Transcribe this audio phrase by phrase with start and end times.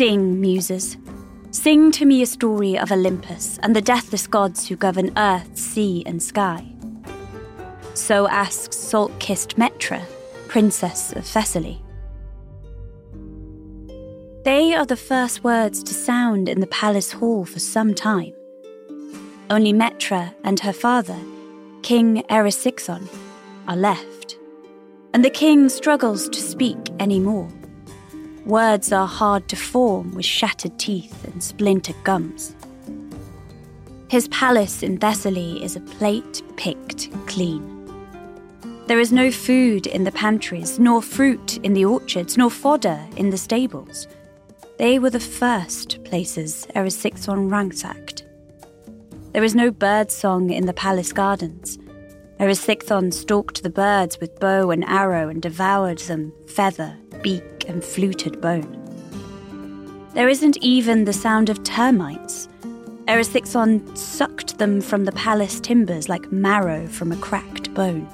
[0.00, 0.96] Sing, muses.
[1.50, 6.02] Sing to me a story of Olympus and the deathless gods who govern earth, sea,
[6.06, 6.64] and sky.
[7.92, 10.02] So asks salt kissed Metra,
[10.48, 11.82] princess of Thessaly.
[14.42, 18.32] They are the first words to sound in the palace hall for some time.
[19.50, 21.18] Only Metra and her father,
[21.82, 23.06] King Erysichthon,
[23.68, 24.38] are left,
[25.12, 27.50] and the king struggles to speak any more.
[28.46, 32.54] Words are hard to form with shattered teeth and splintered gums.
[34.08, 37.76] His palace in Thessaly is a plate picked clean.
[38.86, 43.30] There is no food in the pantries, nor fruit in the orchards, nor fodder in
[43.30, 44.08] the stables.
[44.78, 48.24] They were the first places Erysichthon ransacked.
[49.32, 51.78] There is no bird song in the palace gardens.
[52.40, 58.40] Erysichthon stalked the birds with bow and arrow and devoured them, feather, beak, and fluted
[58.40, 58.76] bone.
[60.14, 62.48] There isn't even the sound of termites.
[63.06, 68.06] Erysichthon sucked them from the palace timbers like marrow from a cracked bone.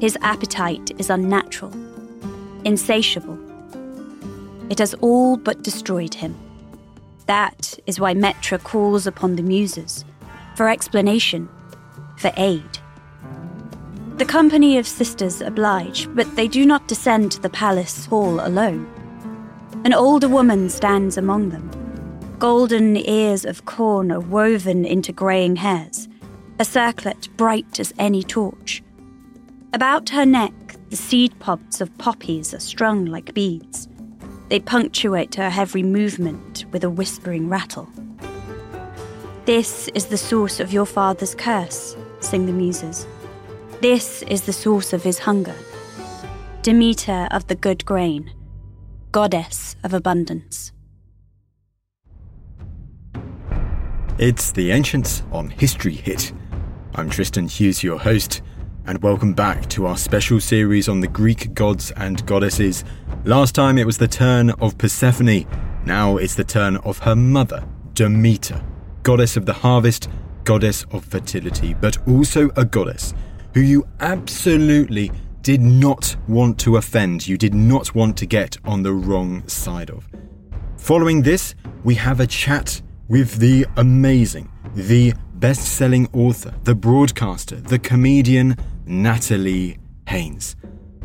[0.00, 1.72] His appetite is unnatural,
[2.64, 3.38] insatiable.
[4.70, 6.34] It has all but destroyed him.
[7.26, 10.04] That is why Metra calls upon the Muses
[10.56, 11.48] for explanation,
[12.16, 12.78] for aid.
[14.20, 18.86] The company of sisters oblige, but they do not descend to the palace hall alone.
[19.86, 21.70] An older woman stands among them.
[22.38, 26.06] Golden ears of corn are woven into greying hairs,
[26.58, 28.82] a circlet bright as any torch.
[29.72, 30.52] About her neck,
[30.90, 33.88] the seed pods of poppies are strung like beads.
[34.50, 37.88] They punctuate her every movement with a whispering rattle.
[39.46, 43.06] This is the source of your father's curse, sing the muses.
[43.80, 45.54] This is the source of his hunger.
[46.60, 48.30] Demeter of the good grain,
[49.10, 50.72] goddess of abundance.
[54.18, 56.30] It's The Ancients on History Hit.
[56.94, 58.42] I'm Tristan Hughes, your host,
[58.84, 62.84] and welcome back to our special series on the Greek gods and goddesses.
[63.24, 65.46] Last time it was the turn of Persephone,
[65.86, 68.62] now it's the turn of her mother, Demeter,
[69.04, 70.10] goddess of the harvest,
[70.44, 73.14] goddess of fertility, but also a goddess
[73.54, 75.10] who you absolutely
[75.42, 79.90] did not want to offend, you did not want to get on the wrong side
[79.90, 80.08] of.
[80.76, 87.56] Following this, we have a chat with the amazing, the best selling author, the broadcaster,
[87.56, 88.56] the comedian,
[88.86, 89.78] Natalie
[90.08, 90.56] Haynes.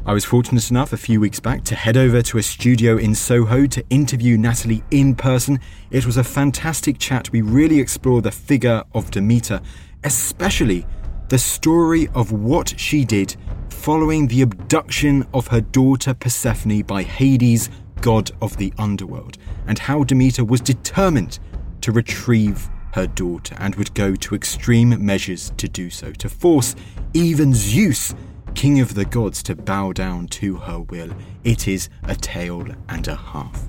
[0.06, 3.16] I was fortunate enough a few weeks back to head over to a studio in
[3.16, 5.60] Soho to interview Natalie in person.
[5.90, 7.32] It was a fantastic chat.
[7.32, 9.62] We really explore the figure of Demeter,
[10.04, 10.86] especially
[11.30, 13.36] the story of what she did
[13.70, 17.70] following the abduction of her daughter Persephone by Hades,
[18.02, 19.38] god of the underworld,
[19.68, 21.40] and how Demeter was determined
[21.82, 26.76] to retrieve her daughter and would go to extreme measures to do so, to force
[27.14, 28.16] even Zeus,
[28.54, 31.12] king of the gods, to bow down to her will.
[31.44, 33.68] It is a tale and a half.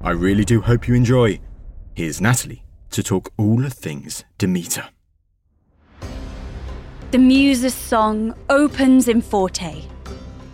[0.00, 1.40] I really do hope you enjoy.
[1.94, 4.88] Here's Natalie to talk all things Demeter.
[7.10, 9.82] The Muse's song opens in forte,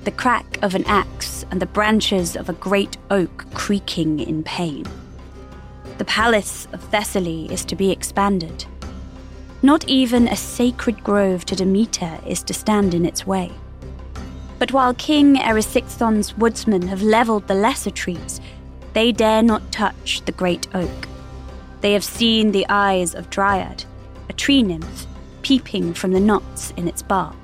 [0.05, 4.87] the crack of an axe and the branches of a great oak creaking in pain.
[5.99, 8.65] The palace of Thessaly is to be expanded.
[9.61, 13.53] Not even a sacred grove to Demeter is to stand in its way.
[14.59, 18.41] But while King Erysichthon's woodsmen have levelled the lesser trees,
[18.95, 21.07] they dare not touch the great oak.
[21.83, 23.85] They have seen the eyes of Dryad,
[24.31, 25.07] a tree nymph,
[25.47, 27.37] peeping from the knots in its bark.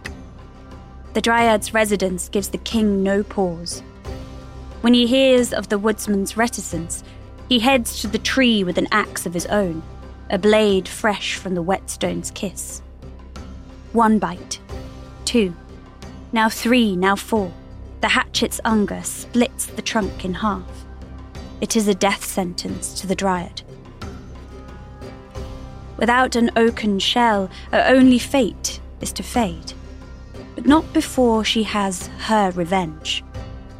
[1.12, 3.78] The Dryad's residence gives the king no pause.
[4.80, 7.04] When he hears of the woodsman's reticence,
[7.48, 9.84] he heads to the tree with an axe of his own,
[10.30, 12.82] a blade fresh from the whetstone's kiss.
[13.92, 14.58] One bite,
[15.24, 15.54] two,
[16.32, 17.52] now three, now four.
[18.00, 20.66] The hatchet's unger splits the trunk in half.
[21.60, 23.61] It is a death sentence to the Dryad.
[26.02, 29.72] Without an oaken shell, her only fate is to fade.
[30.56, 33.22] But not before she has her revenge.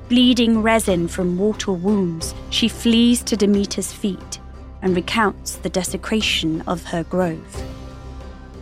[0.09, 4.39] Bleeding resin from mortal wounds, she flees to Demeter's feet
[4.83, 7.61] and recounts the desecration of her grove.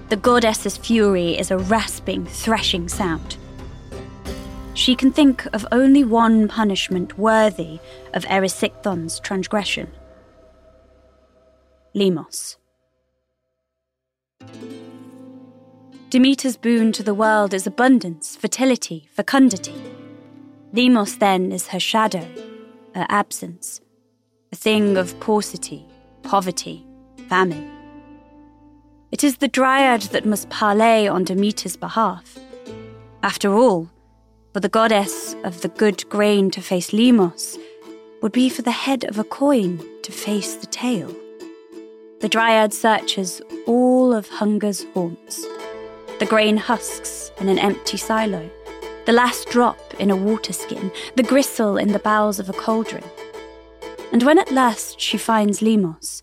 [0.09, 3.37] The goddess's fury is a rasping, threshing sound.
[4.73, 7.79] She can think of only one punishment worthy
[8.15, 9.91] of Erysichthon's transgression
[11.95, 12.57] Limos.
[16.11, 19.81] Demeter's boon to the world is abundance, fertility, fecundity.
[20.75, 22.27] Limos, then, is her shadow,
[22.97, 23.81] her absence,
[24.51, 25.87] a thing of paucity,
[26.25, 26.85] poverty,
[27.29, 27.71] famine.
[29.13, 32.37] It is the dryad that must parley on Demeter's behalf.
[33.23, 33.89] After all,
[34.53, 37.57] for the goddess of the good grain to face Limos
[38.21, 41.15] would be for the head of a coin to face the tail.
[42.21, 45.45] The dryad searches all of hunger's haunts
[46.19, 48.51] the grain husks in an empty silo
[49.07, 53.03] the last drop in a water skin, the gristle in the bowels of a cauldron.
[54.13, 56.23] And when at last she finds Limos,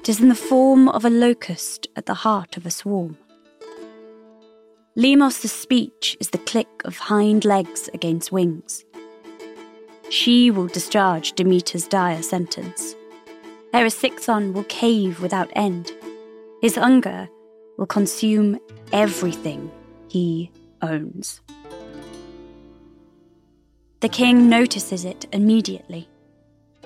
[0.00, 3.16] it is in the form of a locust at the heart of a swarm.
[4.96, 8.84] Limos' speech is the click of hind legs against wings.
[10.10, 12.94] She will discharge Demeter's dire sentence.
[13.72, 15.92] Erysichthon will cave without end.
[16.62, 17.28] His hunger
[17.76, 18.58] will consume
[18.92, 19.70] everything
[20.08, 20.50] he
[20.80, 21.40] owns.
[24.00, 26.08] The king notices it immediately.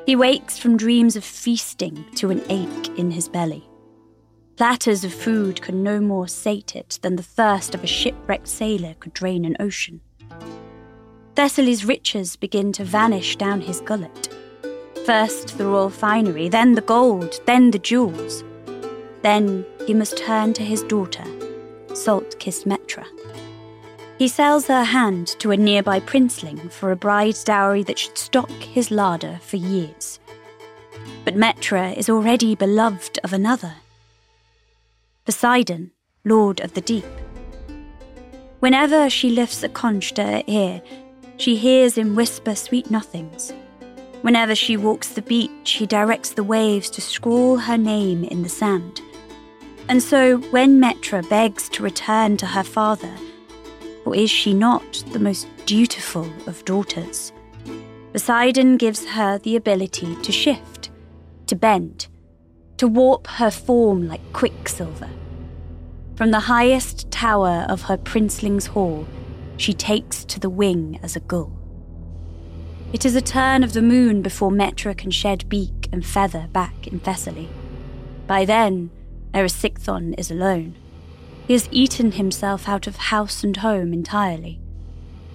[0.06, 3.68] He wakes from dreams of feasting to an ache in his belly.
[4.56, 8.94] Platters of food could no more sate it than the thirst of a shipwrecked sailor
[8.98, 10.00] could drain an ocean.
[11.36, 14.28] Thessaly's riches begin to vanish down his gullet.
[15.04, 18.44] First the royal finery, then the gold, then the jewels.
[19.22, 21.24] Then he must turn to his daughter,
[21.94, 23.04] salt kissed Metra.
[24.18, 28.50] He sells her hand to a nearby princeling for a bride's dowry that should stock
[28.50, 30.20] his larder for years.
[31.24, 33.74] But Metra is already beloved of another
[35.24, 35.90] Poseidon,
[36.24, 37.06] lord of the deep.
[38.60, 40.82] Whenever she lifts a conch to her ear,
[41.36, 43.52] she hears him whisper sweet nothings.
[44.22, 48.48] Whenever she walks the beach, he directs the waves to scrawl her name in the
[48.48, 49.00] sand.
[49.88, 53.12] And so, when Metra begs to return to her father,
[54.04, 57.32] for is she not the most dutiful of daughters?
[58.12, 60.90] Poseidon gives her the ability to shift,
[61.46, 62.06] to bend,
[62.76, 65.10] to warp her form like quicksilver.
[66.14, 69.06] From the highest tower of her princeling's hall,
[69.56, 71.61] she takes to the wing as a gull.
[72.92, 76.86] It is a turn of the moon before Metra can shed beak and feather back
[76.86, 77.48] in Thessaly.
[78.26, 78.90] By then,
[79.32, 80.74] Erysichthon is alone.
[81.46, 84.60] He has eaten himself out of house and home entirely.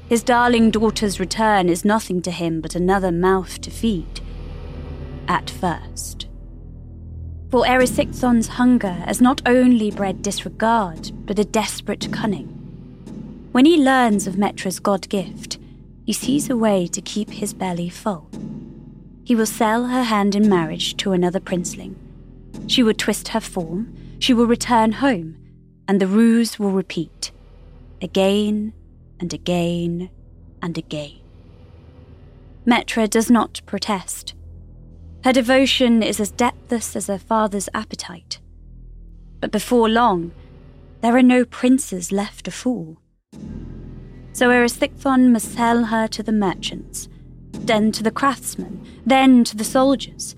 [0.07, 4.21] His darling daughter's return is nothing to him but another mouth to feed.
[5.27, 6.27] At first.
[7.49, 12.49] For Erysichthon's hunger has not only bred disregard, but a desperate cunning.
[13.51, 15.57] When he learns of Metra's god gift,
[16.07, 18.29] he sees a way to keep his belly full.
[19.25, 21.95] He will sell her hand in marriage to another princeling.
[22.67, 25.37] She will twist her form, she will return home,
[25.85, 27.31] and the ruse will repeat
[28.01, 28.71] again
[29.19, 30.09] and again
[30.61, 31.19] and again.
[32.65, 34.33] Metra does not protest.
[35.25, 38.39] Her devotion is as depthless as her father's appetite.
[39.41, 40.31] But before long,
[41.01, 43.01] there are no princes left to fool.
[44.37, 47.09] So Erysichthon must sell her to the merchants,
[47.53, 50.35] then to the craftsmen, then to the soldiers,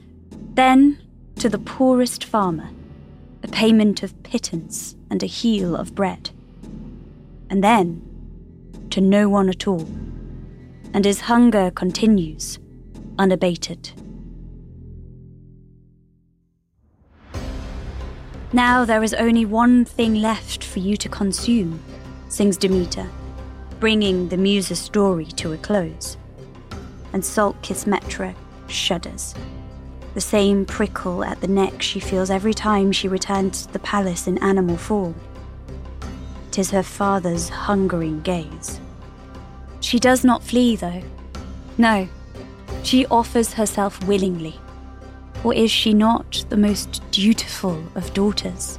[0.54, 1.00] then
[1.40, 2.70] to the poorest farmer,
[3.44, 6.30] a payment of pittance and a heel of bread.
[7.50, 9.86] And then to no one at all.
[10.94, 12.58] And his hunger continues,
[13.18, 13.92] unabated.
[18.54, 21.82] Now there is only one thing left for you to consume,
[22.30, 23.10] sings Demeter,
[23.80, 26.18] bringing the muse's story to a close.
[27.14, 28.36] And Salt Kiss Metra
[28.68, 29.34] shudders.
[30.14, 34.28] The same prickle at the neck she feels every time she returns to the palace
[34.28, 35.16] in animal form.
[36.52, 38.80] Tis her father's hungering gaze.
[39.82, 41.02] She does not flee, though.
[41.78, 42.08] No,
[42.84, 44.60] she offers herself willingly.
[45.44, 48.78] Or is she not the most dutiful of daughters?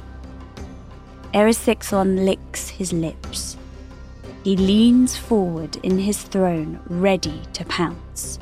[1.33, 3.57] Erysichthon licks his lips.
[4.43, 8.39] He leans forward in his throne, ready to pounce.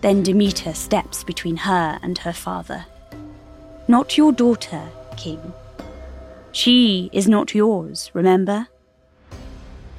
[0.00, 2.86] Then Demeter steps between her and her father.
[3.88, 5.52] Not your daughter, king.
[6.52, 8.68] She is not yours, remember?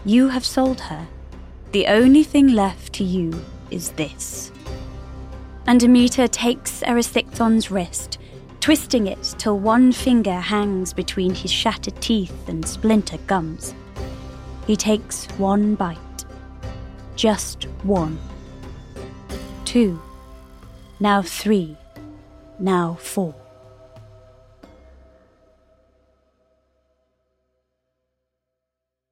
[0.04, 1.08] You have sold her.
[1.74, 4.52] The only thing left to you is this.
[5.68, 8.18] And Demeter takes Erysichthon's wrist,
[8.62, 13.76] twisting it till one finger hangs between his shattered teeth and splintered gums.
[14.68, 15.98] He takes one bite.
[17.16, 18.20] Just one.
[19.64, 20.00] Two.
[21.00, 21.78] Now three.
[22.60, 23.34] Now four.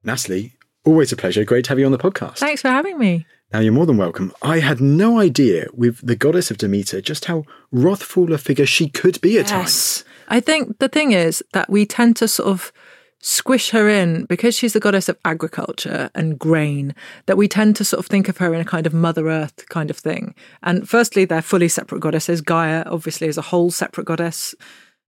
[0.04, 1.44] Natalie, always a pleasure.
[1.46, 2.38] Great to have you on the podcast.
[2.38, 3.26] Thanks for having me.
[3.54, 4.34] Now, you're more than welcome.
[4.42, 8.90] I had no idea with the goddess of Demeter just how wrathful a figure she
[8.90, 10.04] could be at times.
[10.28, 12.74] I think the thing is that we tend to sort of
[13.19, 16.93] squish her in because she's the goddess of agriculture and grain
[17.25, 19.67] that we tend to sort of think of her in a kind of mother earth
[19.69, 24.05] kind of thing and firstly they're fully separate goddesses gaia obviously is a whole separate
[24.05, 24.53] goddess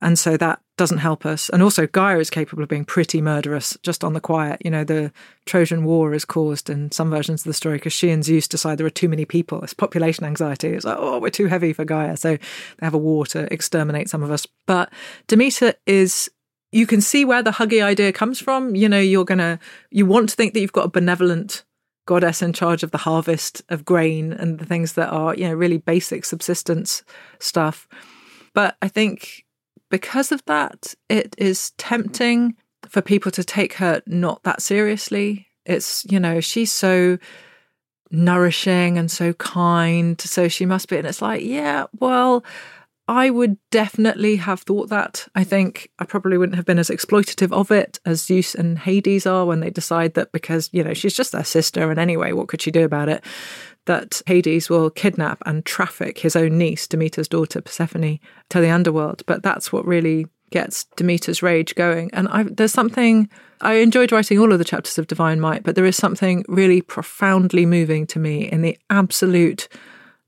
[0.01, 1.49] and so that doesn't help us.
[1.49, 4.61] And also, Gaia is capable of being pretty murderous just on the quiet.
[4.63, 5.11] You know, the
[5.45, 8.77] Trojan War is caused in some versions of the story because she and Zeus decide
[8.77, 9.61] there are too many people.
[9.63, 10.69] It's population anxiety.
[10.69, 12.15] It's like, oh, we're too heavy for Gaia.
[12.15, 14.45] So they have a war to exterminate some of us.
[14.65, 14.91] But
[15.27, 16.29] Demeter is.
[16.71, 18.75] You can see where the huggy idea comes from.
[18.75, 19.59] You know, you're going to,
[19.89, 21.63] you want to think that you've got a benevolent
[22.05, 25.53] goddess in charge of the harvest of grain and the things that are, you know,
[25.53, 27.03] really basic subsistence
[27.39, 27.88] stuff.
[28.53, 29.45] But I think
[29.89, 32.55] because of that, it is tempting
[32.88, 35.47] for people to take her not that seriously.
[35.65, 37.17] It's, you know, she's so
[38.09, 40.19] nourishing and so kind.
[40.19, 40.97] So she must be.
[40.97, 42.43] And it's like, yeah, well,
[43.07, 45.27] I would definitely have thought that.
[45.33, 49.25] I think I probably wouldn't have been as exploitative of it as Zeus and Hades
[49.25, 51.89] are when they decide that because, you know, she's just their sister.
[51.89, 53.23] And anyway, what could she do about it?
[53.87, 59.23] that Hades will kidnap and traffic his own niece, Demeter's daughter, Persephone, to the underworld.
[59.25, 62.09] But that's what really gets Demeter's rage going.
[62.13, 63.29] And I, there's something,
[63.61, 66.81] I enjoyed writing all of the chapters of Divine Might, but there is something really
[66.81, 69.67] profoundly moving to me in the absolute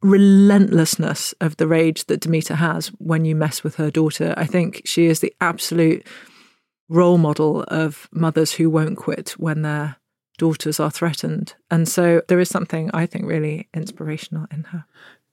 [0.01, 4.33] relentlessness of the rage that Demeter has when you mess with her daughter.
[4.37, 6.05] I think she is the absolute
[6.87, 9.97] role model of mothers who won't quit when they're
[10.39, 11.53] daughters are threatened.
[11.69, 14.85] And so there is something I think really inspirational in her.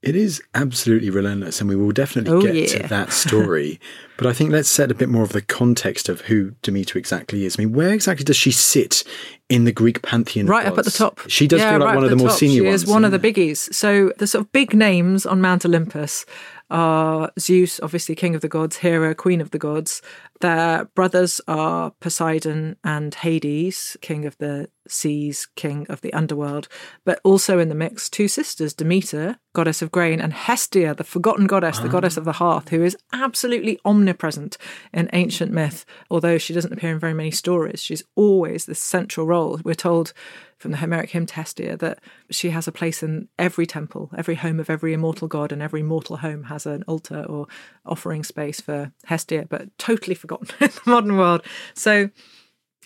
[0.03, 2.83] It is absolutely relentless, and we will definitely oh, get yeah.
[2.83, 3.81] to that story.
[4.19, 7.45] but I think let's set a bit more of the context of who Demeter exactly
[7.45, 7.57] is.
[7.59, 9.03] I mean, where exactly does she sit
[9.49, 10.47] in the Greek pantheon?
[10.47, 11.21] Right up at the top.
[11.29, 12.83] She does yeah, feel like right one of the, the more senior she ones.
[12.83, 13.73] She is one of the biggies.
[13.75, 16.27] So the sort of big names on Mount Olympus
[16.71, 20.03] are Zeus, obviously king of the gods, Hera, queen of the gods.
[20.41, 26.69] Their brothers are Poseidon and Hades, king of the seas, king of the underworld.
[27.05, 31.47] But also in the mix, two sisters, Demeter, goddess of grain, and Hestia, the forgotten
[31.47, 34.59] goddess, the goddess of the hearth, who is absolutely omnipresent
[34.93, 35.87] in ancient myth.
[36.11, 39.61] Although she doesn't appear in very many stories, she's always the central role.
[39.65, 40.13] We're told
[40.59, 41.99] from the Homeric hymn Hestia that
[42.31, 45.83] she has a place in every temple, every home of every immortal god, and every
[45.83, 47.47] mortal home has an altar or
[47.85, 51.43] offering space for Hestia, but totally forgotten in the modern world.
[51.75, 52.11] So,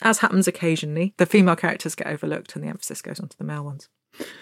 [0.02, 3.64] as happens occasionally, the female characters get overlooked and the emphasis goes onto the male
[3.64, 3.88] ones.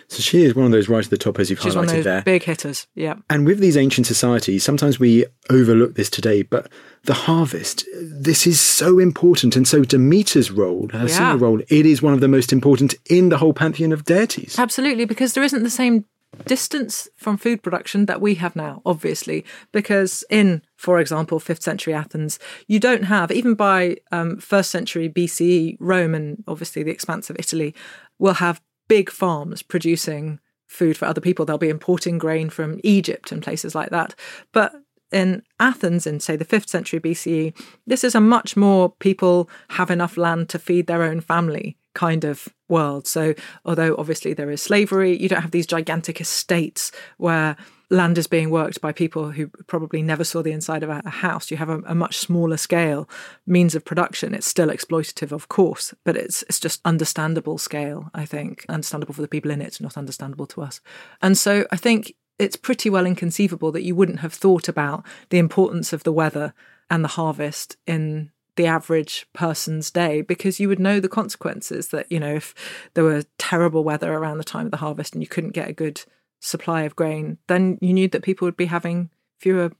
[0.08, 1.84] So she is one of those right at the top, as you've She's highlighted one
[1.84, 2.22] of those there.
[2.22, 3.16] big hitters, yeah.
[3.28, 6.72] And with these ancient societies, sometimes we overlook this today, but
[7.04, 9.56] the harvest, this is so important.
[9.56, 11.06] And so Demeter's role, her Yeah.
[11.06, 14.58] senior role, it is one of the most important in the whole pantheon of deities.
[14.58, 16.06] Absolutely, because there isn't the same
[16.44, 19.44] distance from food production that we have now, obviously.
[19.72, 25.08] Because in, for example, 5th century Athens, you don't have, even by um, 1st century
[25.08, 27.74] BCE, Rome and obviously the expanse of Italy
[28.18, 31.44] will have big farms producing food for other people.
[31.44, 34.14] They'll be importing grain from Egypt and places like that.
[34.52, 34.74] But
[35.10, 37.54] in Athens, in say the 5th century BCE,
[37.86, 42.24] this is a much more people have enough land to feed their own family kind
[42.24, 43.06] of world.
[43.06, 43.34] So,
[43.64, 47.56] although obviously there is slavery, you don't have these gigantic estates where
[47.90, 51.50] land is being worked by people who probably never saw the inside of a, house.
[51.50, 53.08] You have a, a much smaller scale
[53.46, 54.34] means of production.
[54.34, 58.10] It's still exploitative, of course, but it's it's just understandable scale.
[58.14, 60.80] I think understandable for the people in it, not understandable to us.
[61.22, 65.38] And so, I think it's pretty well inconceivable that you wouldn't have thought about the
[65.38, 66.54] importance of the weather
[66.90, 72.10] and the harvest in the average person's day because you would know the consequences that
[72.10, 72.56] you know if
[72.94, 75.72] there were terrible weather around the time of the harvest and you couldn't get a
[75.72, 76.02] good
[76.40, 79.70] supply of grain then you knew that people would be having fewer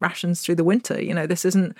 [0.00, 1.02] rations through the winter.
[1.02, 1.76] You know this isn't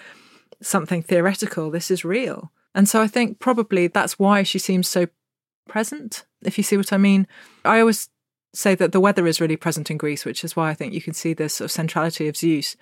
[0.61, 2.50] something theoretical this is real.
[2.75, 5.07] And so i think probably that's why she seems so
[5.69, 7.29] present if you see what i mean.
[7.65, 8.09] I always
[8.53, 11.03] say that the weather is really present in greece which is why i think you
[11.03, 12.77] can see this sort of centrality of zeus.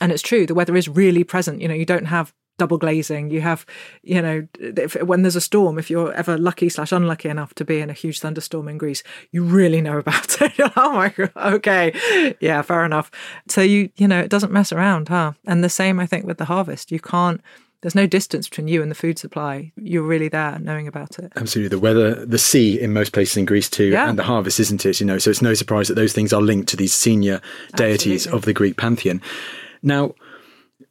[0.00, 1.60] And it's true the weather is really present.
[1.60, 3.30] You know you don't have double glazing.
[3.30, 3.64] You have,
[4.02, 7.64] you know, if, when there's a storm, if you're ever lucky slash unlucky enough to
[7.64, 9.02] be in a huge thunderstorm in Greece,
[9.32, 10.52] you really know about it.
[10.76, 13.10] oh my god, okay, yeah, fair enough.
[13.48, 15.32] So you, you know, it doesn't mess around, huh?
[15.46, 16.92] And the same, I think, with the harvest.
[16.92, 17.40] You can't.
[17.82, 19.72] There's no distance between you and the food supply.
[19.76, 21.32] You're really there, knowing about it.
[21.36, 24.10] Absolutely, the weather, the sea in most places in Greece too, Yeah.
[24.10, 25.00] and the harvest, isn't it?
[25.00, 27.40] You know, so it's no surprise that those things are linked to these senior
[27.76, 28.36] deities Absolutely.
[28.38, 29.22] of the Greek pantheon.
[29.82, 30.14] Now,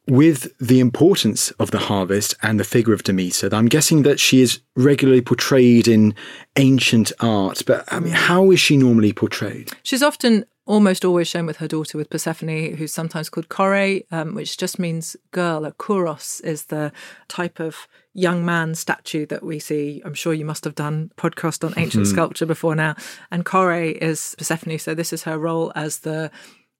[0.09, 4.41] with the importance of the harvest and the figure of Demeter, I'm guessing that she
[4.41, 6.15] is regularly portrayed in
[6.57, 7.63] ancient art.
[7.65, 8.03] But I Mm.
[8.03, 9.71] mean, how is she normally portrayed?
[9.83, 14.35] She's often almost always shown with her daughter, with Persephone, who's sometimes called Kore, um,
[14.35, 15.65] which just means girl.
[15.65, 16.91] A kouros is the
[17.27, 20.01] type of young man statue that we see.
[20.05, 22.95] I'm sure you must have done podcast on ancient sculpture before now.
[23.31, 26.29] And Kore is Persephone, so this is her role as the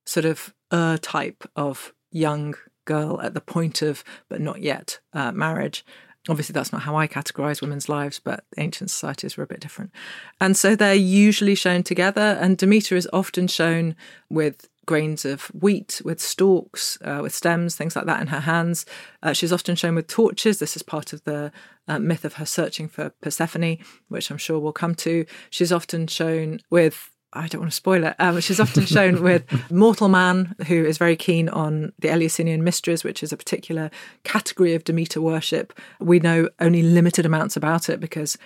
[0.06, 2.54] sort of uh type of young
[2.94, 5.86] girl at the point of, but not yet, uh, marriage.
[6.28, 9.92] Obviously, that's not how I categorize women's lives, but ancient societies were a bit different.
[10.42, 10.94] And so they're
[11.26, 13.96] usually shown together, and Demeter is often shown
[14.30, 18.88] with grains of wheat, with stalks, uh, with stems, things like that in her hands.
[19.22, 20.58] Uh, she's often shown with torches.
[20.58, 21.52] This is part of the
[21.88, 23.78] uh, myth of her searching for Persephone,
[24.08, 25.26] which I'm sure we'll come to.
[25.52, 28.16] She's often shown with I don't want to spoil it.
[28.18, 33.04] Um, she's often shown with mortal man, who is very keen on the Eleusinian mysteries,
[33.04, 33.92] which is a particular
[34.24, 35.74] category of Demeter worship.
[36.00, 38.38] We know only limited amounts about it because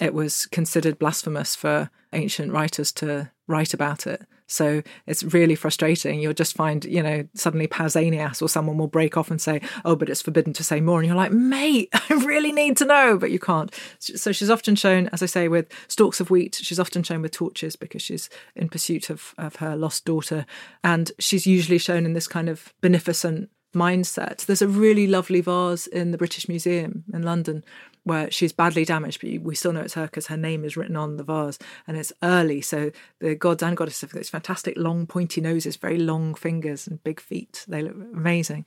[0.00, 4.22] it was considered blasphemous for ancient writers to write about it.
[4.48, 6.20] So it's really frustrating.
[6.20, 9.94] You'll just find, you know, suddenly Pausanias or someone will break off and say, oh,
[9.94, 10.98] but it's forbidden to say more.
[10.98, 13.72] And you're like, mate, I really need to know, but you can't.
[13.98, 16.58] So she's often shown, as I say, with stalks of wheat.
[16.62, 20.46] She's often shown with torches because she's in pursuit of, of her lost daughter.
[20.82, 24.46] And she's usually shown in this kind of beneficent mindset.
[24.46, 27.64] There's a really lovely vase in the British Museum in London
[28.04, 30.96] where she's badly damaged, but we still know it's her because her name is written
[30.96, 32.60] on the vase and it's early.
[32.60, 37.02] So the gods and goddesses have these fantastic long pointy noses, very long fingers and
[37.02, 37.64] big feet.
[37.68, 38.64] They look amazing.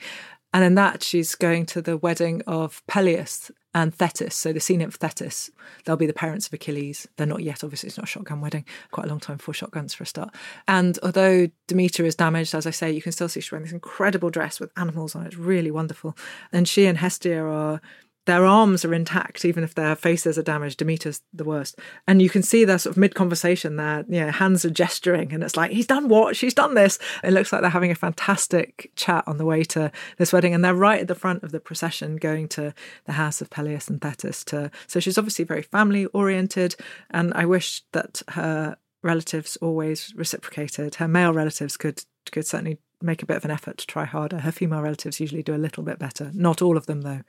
[0.53, 4.35] And in that, she's going to the wedding of Peleus and Thetis.
[4.35, 5.49] So the sea nymph Thetis,
[5.85, 7.07] they'll be the parents of Achilles.
[7.15, 8.65] They're not yet, obviously, it's not a shotgun wedding.
[8.91, 10.35] Quite a long time before shotguns for a start.
[10.67, 13.71] And although Demeter is damaged, as I say, you can still see she's wearing this
[13.71, 15.27] incredible dress with animals on it.
[15.27, 16.17] It's really wonderful.
[16.51, 17.81] And she and Hestia are
[18.25, 20.77] their arms are intact, even if their faces are damaged.
[20.77, 21.79] Demeter's the worst.
[22.07, 25.33] And you can see their sort of mid conversation, their you know, hands are gesturing,
[25.33, 26.35] and it's like, he's done what?
[26.35, 26.99] She's done this.
[27.23, 30.53] It looks like they're having a fantastic chat on the way to this wedding.
[30.53, 32.73] And they're right at the front of the procession going to
[33.05, 34.43] the house of Peleus and Thetis.
[34.45, 36.75] To, so she's obviously very family oriented.
[37.09, 40.95] And I wish that her relatives always reciprocated.
[40.95, 44.39] Her male relatives could could certainly make a bit of an effort to try harder.
[44.39, 46.31] Her female relatives usually do a little bit better.
[46.33, 47.21] Not all of them, though.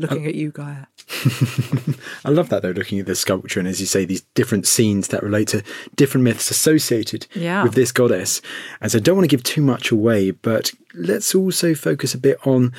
[0.00, 0.84] Looking at you, Gaia.
[2.24, 5.08] I love that though, looking at the sculpture and as you say, these different scenes
[5.08, 5.62] that relate to
[5.96, 7.62] different myths associated Yeah.
[7.64, 8.40] with this goddess.
[8.80, 12.18] And so I don't want to give too much away, but let's also focus a
[12.18, 12.72] bit on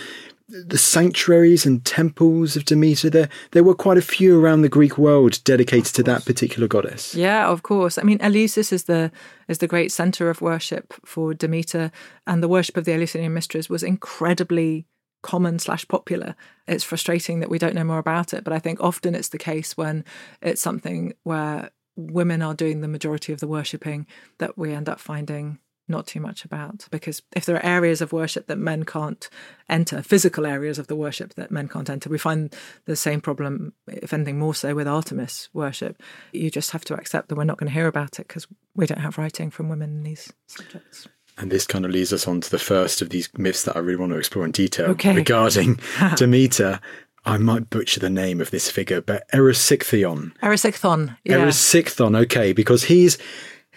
[0.48, 3.08] the sanctuaries and temples of Demeter.
[3.10, 7.14] There, there were quite a few around the Greek world dedicated to that particular goddess.
[7.14, 8.00] Yeah, of course.
[8.00, 9.12] I mean, Eleusis is the
[9.48, 11.92] is the great center of worship for Demeter,
[12.26, 14.86] and the worship of the Eleusinian mysteries was incredibly
[15.22, 16.36] common slash popular.
[16.68, 19.38] It's frustrating that we don't know more about it, but I think often it's the
[19.38, 20.06] case when
[20.42, 25.00] it's something where women are doing the majority of the worshipping that we end up
[25.00, 26.88] finding not too much about.
[26.92, 29.28] Because if there are areas of worship that men can't
[29.68, 32.56] enter physical areas of the worship that men can't enter we find
[32.86, 36.02] the same problem if anything more so with artemis worship.
[36.32, 38.86] You just have to accept that we're not going to hear about it because we
[38.86, 41.08] don't have writing from women in these subjects
[41.40, 43.80] And this kind of leads us on to the first of these myths that I
[43.80, 45.16] really want to explore in detail Okay.
[45.16, 45.80] regarding
[46.16, 46.80] Demeter.
[47.26, 50.34] I might butcher the name of this figure, but Erysichthon.
[50.42, 53.18] Erysichthon yeah Erysichthon, okay, because he's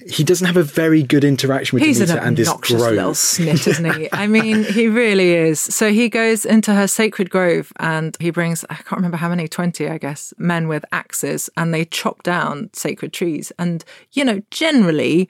[0.08, 2.92] he doesn't have a very good interaction with He's Demeter an and this grove.
[2.92, 4.08] little snit, isn't he?
[4.12, 5.60] I mean, he really is.
[5.60, 9.48] So he goes into her sacred grove and he brings, I can't remember how many,
[9.48, 13.52] 20, I guess, men with axes and they chop down sacred trees.
[13.58, 15.28] And, you know, generally,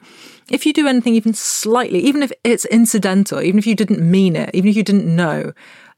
[0.51, 4.37] if you do anything even slightly, even if it's incidental, even if you didn't mean
[4.37, 5.53] it, even if you didn't know,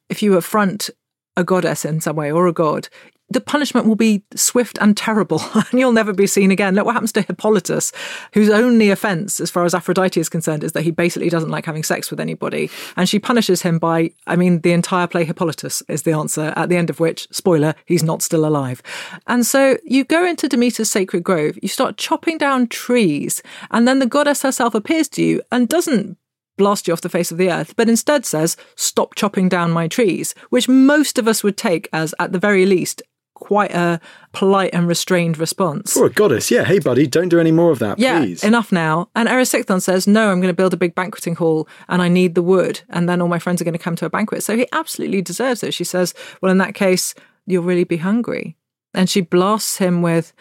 [0.08, 0.90] if you affront
[1.36, 2.88] a goddess in some way or a god,
[3.30, 6.74] the punishment will be swift and terrible, and you'll never be seen again.
[6.74, 7.92] Look what happens to Hippolytus,
[8.32, 11.66] whose only offence, as far as Aphrodite is concerned, is that he basically doesn't like
[11.66, 12.70] having sex with anybody.
[12.96, 16.68] And she punishes him by, I mean, the entire play Hippolytus is the answer, at
[16.68, 18.82] the end of which, spoiler, he's not still alive.
[19.26, 23.98] And so you go into Demeter's sacred grove, you start chopping down trees, and then
[23.98, 26.18] the goddess herself appears to you and doesn't
[26.56, 29.88] blast you off the face of the earth, but instead says, Stop chopping down my
[29.88, 33.02] trees, which most of us would take as, at the very least,
[33.44, 34.00] quite a
[34.32, 35.92] polite and restrained response.
[35.92, 36.64] For a goddess, yeah.
[36.64, 38.42] Hey, buddy, don't do any more of that, Yeah, please.
[38.42, 39.10] enough now.
[39.14, 42.34] And Erysichthon says, No, I'm going to build a big banqueting hall and I need
[42.34, 42.80] the wood.
[42.88, 44.42] And then all my friends are going to come to a banquet.
[44.42, 45.74] So he absolutely deserves it.
[45.74, 47.14] She says, Well, in that case,
[47.46, 48.56] you'll really be hungry.
[48.94, 50.32] And she blasts him with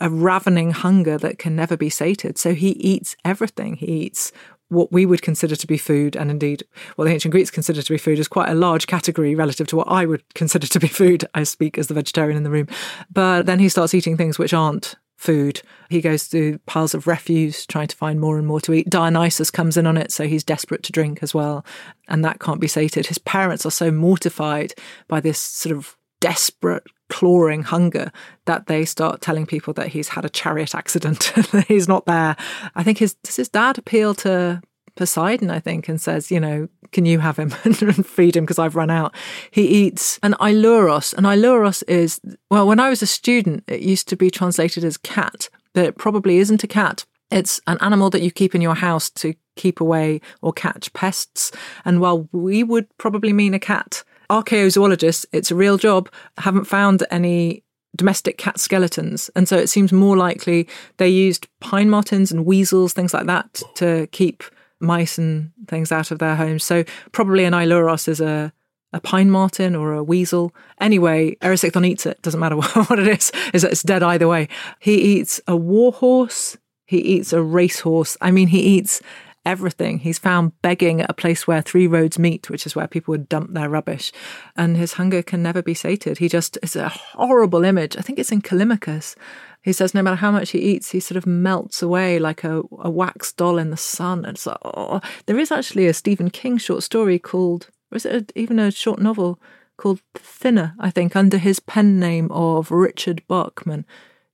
[0.00, 2.38] a ravening hunger that can never be sated.
[2.38, 3.76] So he eats everything.
[3.76, 4.32] He eats
[4.68, 6.64] what we would consider to be food, and indeed
[6.96, 9.76] what the ancient Greeks considered to be food, is quite a large category relative to
[9.76, 11.24] what I would consider to be food.
[11.34, 12.68] I speak as the vegetarian in the room.
[13.12, 15.62] But then he starts eating things which aren't food.
[15.88, 18.90] He goes through piles of refuse, trying to find more and more to eat.
[18.90, 21.64] Dionysus comes in on it, so he's desperate to drink as well,
[22.08, 23.06] and that can't be sated.
[23.06, 24.74] His parents are so mortified
[25.08, 28.10] by this sort of desperate clawing hunger
[28.46, 31.32] that they start telling people that he's had a chariot accident
[31.68, 32.36] he's not there.
[32.74, 34.60] I think his does his dad appeal to
[34.96, 38.58] poseidon i think and says you know can you have him and feed him because
[38.58, 39.14] i've run out?
[39.50, 41.12] He eats an ailouros.
[41.14, 44.96] An ailouros is well when i was a student it used to be translated as
[44.96, 47.04] cat but it probably isn't a cat.
[47.30, 51.52] It's an animal that you keep in your house to keep away or catch pests.
[51.84, 57.04] And while we would probably mean a cat archaeozoologists, it's a real job, haven't found
[57.10, 57.62] any
[57.96, 59.30] domestic cat skeletons.
[59.34, 63.62] And so it seems more likely they used pine martens and weasels, things like that,
[63.76, 64.44] to keep
[64.80, 66.62] mice and things out of their homes.
[66.64, 68.52] So probably an ailouros is a
[68.92, 70.54] a pine marten or a weasel.
[70.80, 72.20] Anyway, Erysichthon eats it.
[72.22, 73.32] Doesn't matter what it is.
[73.52, 74.48] Is it's dead either way.
[74.78, 76.56] He eats a war horse.
[76.86, 78.16] He eats a racehorse.
[78.20, 79.02] I mean, he eats
[79.46, 80.00] everything.
[80.00, 83.28] He's found begging at a place where three roads meet, which is where people would
[83.28, 84.12] dump their rubbish.
[84.56, 86.18] And his hunger can never be sated.
[86.18, 87.96] He just, it's a horrible image.
[87.96, 89.14] I think it's in Callimachus.
[89.62, 92.62] He says no matter how much he eats, he sort of melts away like a,
[92.80, 94.24] a wax doll in the sun.
[94.24, 95.00] And it's like, oh.
[95.26, 98.70] There is actually a Stephen King short story called, or is it a, even a
[98.70, 99.40] short novel
[99.76, 103.84] called Thinner, I think, under his pen name of Richard Bachman.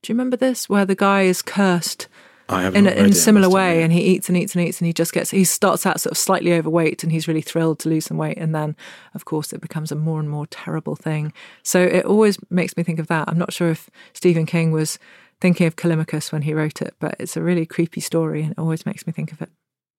[0.01, 0.69] Do you remember this?
[0.69, 2.07] Where the guy is cursed
[2.49, 4.93] in a, in a similar way, and he eats and eats and eats, and he
[4.93, 5.31] just gets.
[5.31, 8.37] He starts out sort of slightly overweight, and he's really thrilled to lose some weight,
[8.37, 8.75] and then,
[9.13, 11.33] of course, it becomes a more and more terrible thing.
[11.63, 13.27] So it always makes me think of that.
[13.27, 14.99] I'm not sure if Stephen King was
[15.39, 18.59] thinking of Callimachus when he wrote it, but it's a really creepy story, and it
[18.59, 19.49] always makes me think of it.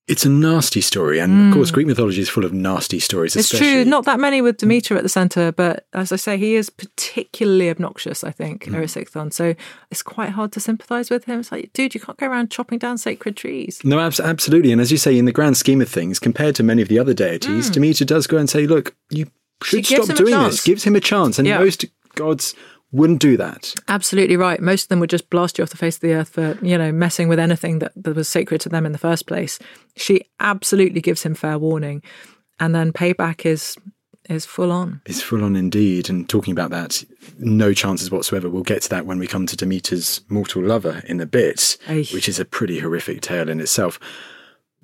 [0.06, 3.32] It's a nasty story, and of course, Greek mythology is full of nasty stories.
[3.34, 3.38] Mm.
[3.40, 6.56] It's true, not that many with Demeter at the centre, but as I say, he
[6.56, 8.74] is particularly obnoxious, I think, Mm.
[8.74, 9.32] Erysichthon.
[9.32, 9.54] So
[9.90, 11.40] it's quite hard to sympathise with him.
[11.40, 13.80] It's like, dude, you can't go around chopping down sacred trees.
[13.82, 14.72] No, abs- absolutely.
[14.72, 16.98] And as you say, in the grand scheme of things, compared to many of the
[16.98, 19.26] other deities, Demeter does go and say, look, you
[19.62, 19.88] should Mm.
[19.88, 20.62] gives stop doing this.
[20.64, 21.38] Gives him a chance.
[21.38, 21.60] And Yeah.
[21.60, 22.54] most gods
[22.94, 23.74] wouldn't do that.
[23.88, 24.60] Absolutely right.
[24.60, 26.78] Most of them would just blast you off the face of the earth for, you
[26.78, 29.58] know, messing with anything that, that was sacred to them in the first place.
[29.96, 32.02] She absolutely gives him fair warning.
[32.60, 33.76] And then payback is
[34.30, 35.02] is full on.
[35.04, 36.08] It's full on indeed.
[36.08, 37.04] And talking about that,
[37.38, 38.48] no chances whatsoever.
[38.48, 42.28] We'll get to that when we come to Demeter's mortal lover in a bit, which
[42.28, 43.98] is a pretty horrific tale in itself.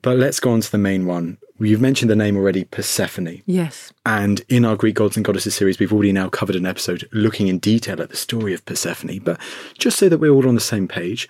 [0.02, 1.38] But let's go on to the main one.
[1.58, 3.42] You've mentioned the name already, Persephone.
[3.44, 3.92] Yes.
[4.06, 7.48] And in our Greek gods and goddesses series, we've already now covered an episode looking
[7.48, 9.18] in detail at the story of Persephone.
[9.18, 9.38] But
[9.78, 11.28] just so that we're all on the same page,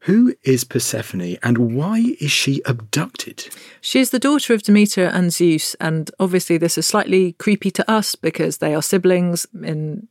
[0.00, 3.48] who is Persephone and why is she abducted?
[3.80, 7.90] She is the daughter of Demeter and Zeus, and obviously this is slightly creepy to
[7.90, 10.08] us because they are siblings in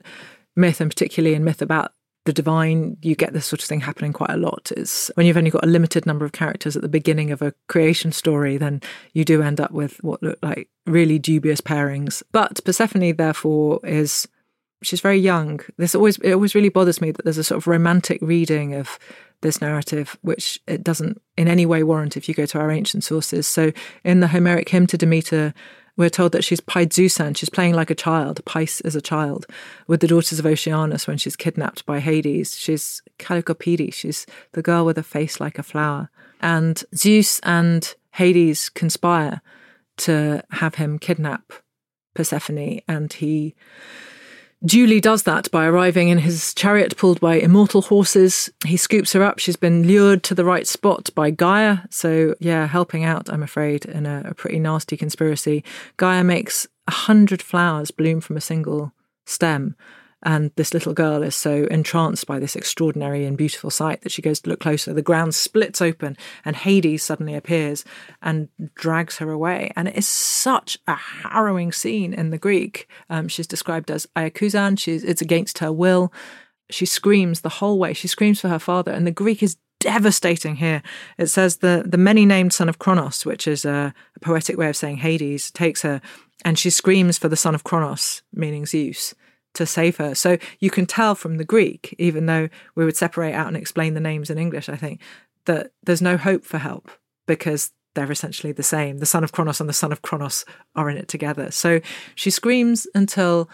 [0.55, 1.93] myth, and particularly in myth about
[2.27, 2.97] the divine.
[3.01, 4.71] You get this sort of thing happening quite a lot.
[4.77, 7.53] Is when you've only got a limited number of characters at the beginning of a
[7.67, 8.81] creation story, then
[9.13, 12.21] you do end up with what look like really dubious pairings.
[12.31, 14.27] But Persephone, therefore, is
[14.83, 15.61] she's very young.
[15.77, 18.99] This always it always really bothers me that there's a sort of romantic reading of
[19.41, 23.03] this narrative, which it doesn't in any way warrant if you go to our ancient
[23.03, 23.47] sources.
[23.47, 23.71] So
[24.03, 25.53] in the Homeric hymn to Demeter,
[25.97, 29.47] we're told that she's Paizousan, she's playing like a child, Pais is a child,
[29.87, 32.55] with the daughters of Oceanus when she's kidnapped by Hades.
[32.57, 36.09] She's Calicopede, she's the girl with a face like a flower.
[36.39, 39.41] And Zeus and Hades conspire
[39.97, 41.51] to have him kidnap
[42.13, 43.55] Persephone, and he
[44.65, 48.49] duly does that by arriving in his chariot pulled by immortal horses.
[48.65, 49.39] He scoops her up.
[49.39, 51.79] She's been lured to the right spot by Gaia.
[51.89, 55.63] So, yeah, helping out, I'm afraid, in a, a pretty nasty conspiracy.
[55.97, 58.93] Gaia makes a hundred flowers bloom from a single
[59.25, 59.75] stem.
[60.27, 64.21] And this little girl is so entranced by this extraordinary and beautiful sight that she
[64.21, 64.93] goes to look closer.
[64.93, 67.85] The ground splits open, and Hades suddenly appears
[68.21, 69.71] and drags her away.
[69.77, 72.89] And it is such a harrowing scene in the Greek.
[73.09, 74.77] Um, she's described as Iakousan.
[74.77, 76.11] She's it's against her will.
[76.69, 77.93] She screams the whole way.
[77.93, 80.83] She screams for her father, and the Greek is devastating here.
[81.17, 84.67] It says the the many named son of Kronos, which is a, a poetic way
[84.67, 86.01] of saying Hades, takes her,
[86.43, 89.15] and she screams for the son of Kronos, meaning Zeus
[89.57, 90.15] to save her.
[90.15, 93.93] So you can tell from the Greek, even though we would separate out and explain
[93.93, 95.01] the names in English, I think,
[95.45, 96.89] that there's no hope for help
[97.27, 98.99] because they're essentially the same.
[98.99, 101.51] The son of Kronos and the son of Kronos are in it together.
[101.51, 101.81] So
[102.15, 103.49] she screams until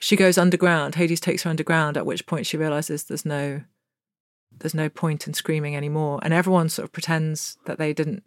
[0.00, 0.96] she goes underground.
[0.96, 3.62] Hades takes her underground, at which point she realizes there's no
[4.60, 6.18] there's no point in screaming anymore.
[6.22, 8.24] And everyone sort of pretends that they didn't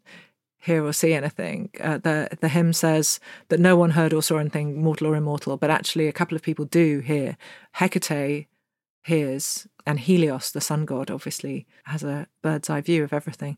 [0.62, 1.70] hear or see anything.
[1.80, 3.20] Uh, the the hymn says
[3.50, 6.42] that no one heard or saw anything mortal or immortal, but actually a couple of
[6.42, 7.38] people do hear.
[7.74, 8.48] Hecate
[9.04, 13.58] hears, and Helios, the sun god, obviously has a bird's eye view of everything.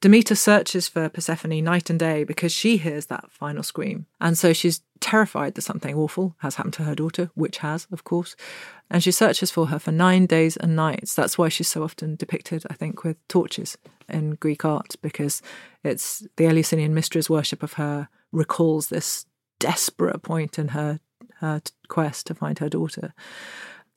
[0.00, 4.06] Demeter searches for Persephone night and day because she hears that final scream.
[4.18, 8.02] And so she's terrified that something awful has happened to her daughter, which has, of
[8.04, 8.34] course.
[8.88, 11.14] And she searches for her for nine days and nights.
[11.14, 13.76] That's why she's so often depicted, I think, with torches
[14.12, 15.42] in Greek art, because
[15.82, 19.26] it's the Eleusinian mysteries worship of her recalls this
[19.58, 21.00] desperate point in her
[21.40, 23.14] her quest to find her daughter.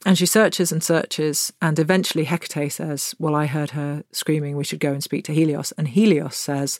[0.05, 4.65] And she searches and searches, and eventually Hecate says, Well, I heard her screaming, we
[4.65, 5.71] should go and speak to Helios.
[5.77, 6.79] And Helios says,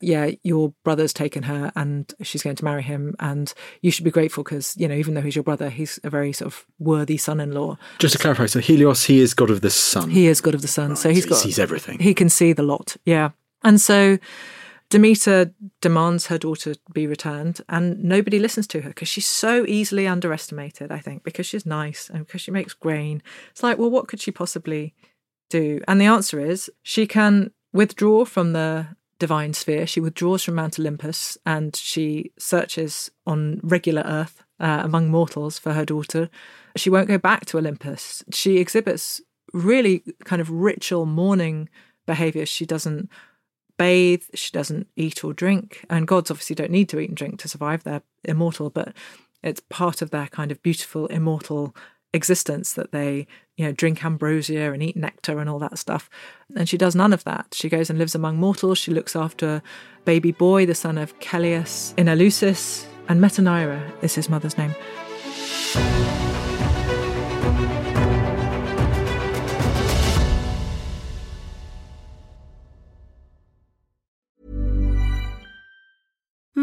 [0.00, 4.10] Yeah, your brother's taken her and she's going to marry him, and you should be
[4.10, 7.16] grateful because, you know, even though he's your brother, he's a very sort of worthy
[7.16, 7.78] son in law.
[8.00, 10.10] Just to clarify, so Helios, he is god of the sun.
[10.10, 10.90] He is god of the sun.
[10.90, 11.36] Right, so he's so got.
[11.36, 12.00] he sees everything.
[12.00, 13.30] He can see the lot, yeah.
[13.62, 14.18] And so
[14.94, 20.06] Demeter demands her daughter be returned, and nobody listens to her because she's so easily
[20.06, 23.20] underestimated, I think, because she's nice and because she makes grain.
[23.50, 24.94] It's like, well, what could she possibly
[25.50, 25.80] do?
[25.88, 28.86] And the answer is she can withdraw from the
[29.18, 29.84] divine sphere.
[29.84, 35.72] She withdraws from Mount Olympus and she searches on regular earth uh, among mortals for
[35.72, 36.30] her daughter.
[36.76, 38.22] She won't go back to Olympus.
[38.30, 39.20] She exhibits
[39.52, 41.68] really kind of ritual mourning
[42.06, 42.46] behavior.
[42.46, 43.10] She doesn't
[43.76, 45.84] bathe, she doesn't eat or drink.
[45.90, 48.94] And gods obviously don't need to eat and drink to survive, they're immortal, but
[49.42, 51.74] it's part of their kind of beautiful immortal
[52.14, 56.08] existence that they, you know, drink ambrosia and eat nectar and all that stuff.
[56.56, 57.48] And she does none of that.
[57.52, 58.78] She goes and lives among mortals.
[58.78, 59.62] She looks after
[60.04, 64.74] baby boy, the son of Celeus in Eleusis, and Metaneira is his mother's name.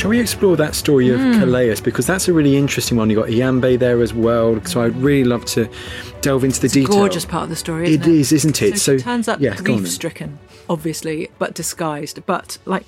[0.00, 1.40] Shall we explore that story of Hmm.
[1.40, 1.74] Calais?
[1.82, 3.10] Because that's a really interesting one.
[3.10, 4.58] You've got Iambe there as well.
[4.64, 5.68] So I'd really love to
[6.22, 6.96] delve into the detail.
[6.96, 7.86] Gorgeous part of the story.
[7.86, 8.78] Isn't It it is, isn't it?
[8.78, 9.76] So, she turns up yeah, go on then.
[9.80, 10.38] grief stricken,
[10.70, 12.24] obviously, but disguised.
[12.24, 12.86] But like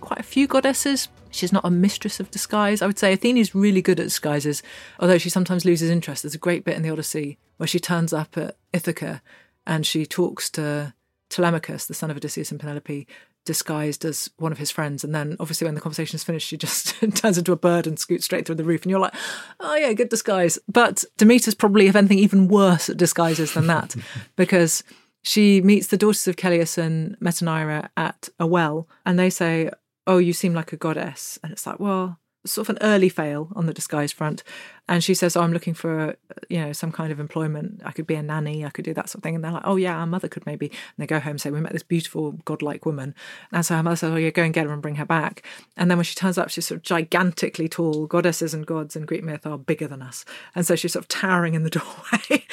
[0.00, 2.82] quite a few goddesses, she's not a mistress of disguise.
[2.82, 4.60] I would say Athene is really good at disguises,
[4.98, 6.24] although she sometimes loses interest.
[6.24, 9.22] There's a great bit in the Odyssey where she turns up at Ithaca
[9.64, 10.92] and she talks to
[11.28, 13.06] Telemachus, the son of Odysseus and Penelope,
[13.48, 15.02] disguised as one of his friends.
[15.02, 17.98] And then, obviously, when the conversation is finished, she just turns into a bird and
[17.98, 18.82] scoots straight through the roof.
[18.82, 19.14] And you're like,
[19.58, 20.58] oh, yeah, good disguise.
[20.68, 23.96] But Demeter's probably, if anything, even worse at disguises than that
[24.36, 24.84] because
[25.22, 28.86] she meets the daughters of Celeus and Metaneira at a well.
[29.06, 29.70] And they say,
[30.06, 31.38] oh, you seem like a goddess.
[31.42, 34.42] And it's like, well, sort of an early fail on the disguise front.
[34.88, 36.12] And she says, oh, I'm looking for, uh,
[36.48, 37.82] you know, some kind of employment.
[37.84, 38.64] I could be a nanny.
[38.64, 39.34] I could do that sort of thing.
[39.34, 40.68] And they're like, oh, yeah, our mother could maybe.
[40.68, 43.14] And they go home and say, we met this beautiful godlike woman.
[43.52, 45.42] And so her mother says, oh, yeah, go and get her and bring her back.
[45.76, 48.06] And then when she turns up, she's sort of gigantically tall.
[48.06, 50.24] Goddesses and gods in Greek myth are bigger than us.
[50.54, 52.46] And so she's sort of towering in the doorway.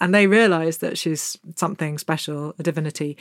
[0.00, 3.16] and they realize that she's something special, a divinity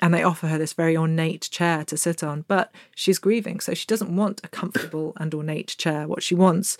[0.00, 3.74] and they offer her this very ornate chair to sit on, but she's grieving, so
[3.74, 6.06] she doesn't want a comfortable and ornate chair.
[6.08, 6.76] What she wants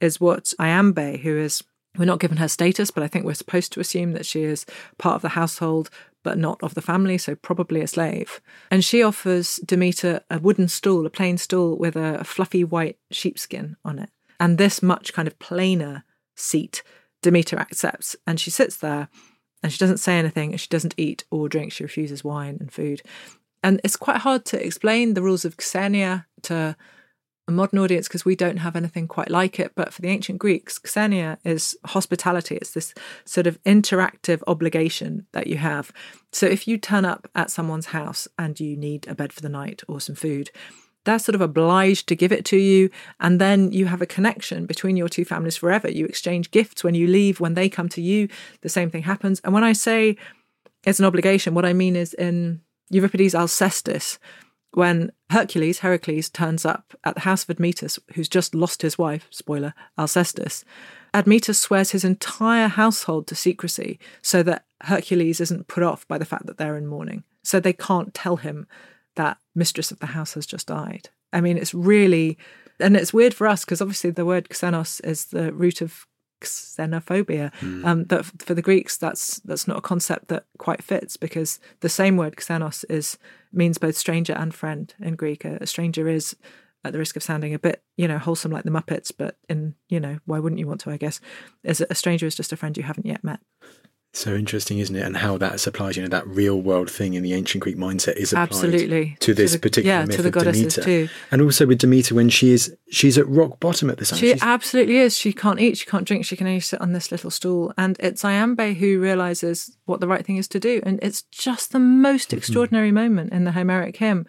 [0.00, 1.62] is what Iambe, who is
[1.96, 4.66] we're not given her status, but I think we're supposed to assume that she is
[4.98, 5.88] part of the household,
[6.22, 8.40] but not of the family, so probably a slave.
[8.70, 13.76] And she offers Demeter a wooden stool, a plain stool with a fluffy white sheepskin
[13.84, 14.10] on it.
[14.38, 16.82] And this much kind of plainer seat
[17.22, 19.08] Demeter accepts, and she sits there
[19.62, 21.72] and she doesn't say anything and she doesn't eat or drink.
[21.72, 23.02] She refuses wine and food.
[23.62, 26.76] And it's quite hard to explain the rules of Xenia to
[27.48, 29.72] a modern audience because we don't have anything quite like it.
[29.74, 32.56] But for the ancient Greeks, Xenia is hospitality.
[32.56, 32.92] It's this
[33.24, 35.92] sort of interactive obligation that you have.
[36.32, 39.48] So if you turn up at someone's house and you need a bed for the
[39.48, 40.50] night or some food,
[41.06, 42.90] they're sort of obliged to give it to you.
[43.20, 45.90] And then you have a connection between your two families forever.
[45.90, 48.28] You exchange gifts when you leave, when they come to you,
[48.60, 49.40] the same thing happens.
[49.40, 50.16] And when I say
[50.84, 54.18] it's an obligation, what I mean is in Euripides' Alcestis,
[54.72, 59.26] when Hercules, Heracles, turns up at the house of Admetus, who's just lost his wife,
[59.30, 60.64] spoiler, Alcestis,
[61.14, 66.26] Admetus swears his entire household to secrecy so that Hercules isn't put off by the
[66.26, 67.24] fact that they're in mourning.
[67.42, 68.66] So they can't tell him
[69.16, 71.10] that mistress of the house has just died.
[71.32, 72.38] I mean, it's really,
[72.78, 76.06] and it's weird for us because obviously the word xenos is the root of
[76.42, 77.50] xenophobia.
[77.84, 81.88] Um, that for the Greeks, that's that's not a concept that quite fits because the
[81.88, 83.18] same word xenos is
[83.52, 85.44] means both stranger and friend in Greek.
[85.44, 86.36] A, a stranger is
[86.84, 89.74] at the risk of sounding a bit, you know, wholesome like the Muppets, but in,
[89.88, 90.90] you know, why wouldn't you want to?
[90.90, 91.20] I guess,
[91.64, 93.40] is a stranger is just a friend you haven't yet met.
[94.16, 95.02] So interesting, isn't it?
[95.02, 98.16] And how that applies, you know, that real world thing in the ancient Greek mindset
[98.16, 99.16] is applied Absolutely.
[99.20, 100.82] to this the- particular yeah, myth to the of goddesses Demeter.
[100.82, 101.08] too.
[101.30, 104.18] And also with Demeter when she is she's at rock bottom at this time.
[104.18, 105.16] She She's- absolutely is.
[105.18, 107.74] She can't eat, she can't drink, she can only sit on this little stool.
[107.76, 110.80] And it's Iambe who realizes what the right thing is to do.
[110.84, 112.38] And it's just the most Mm-hmm.
[112.38, 114.26] extraordinary moment in the Homeric hymn.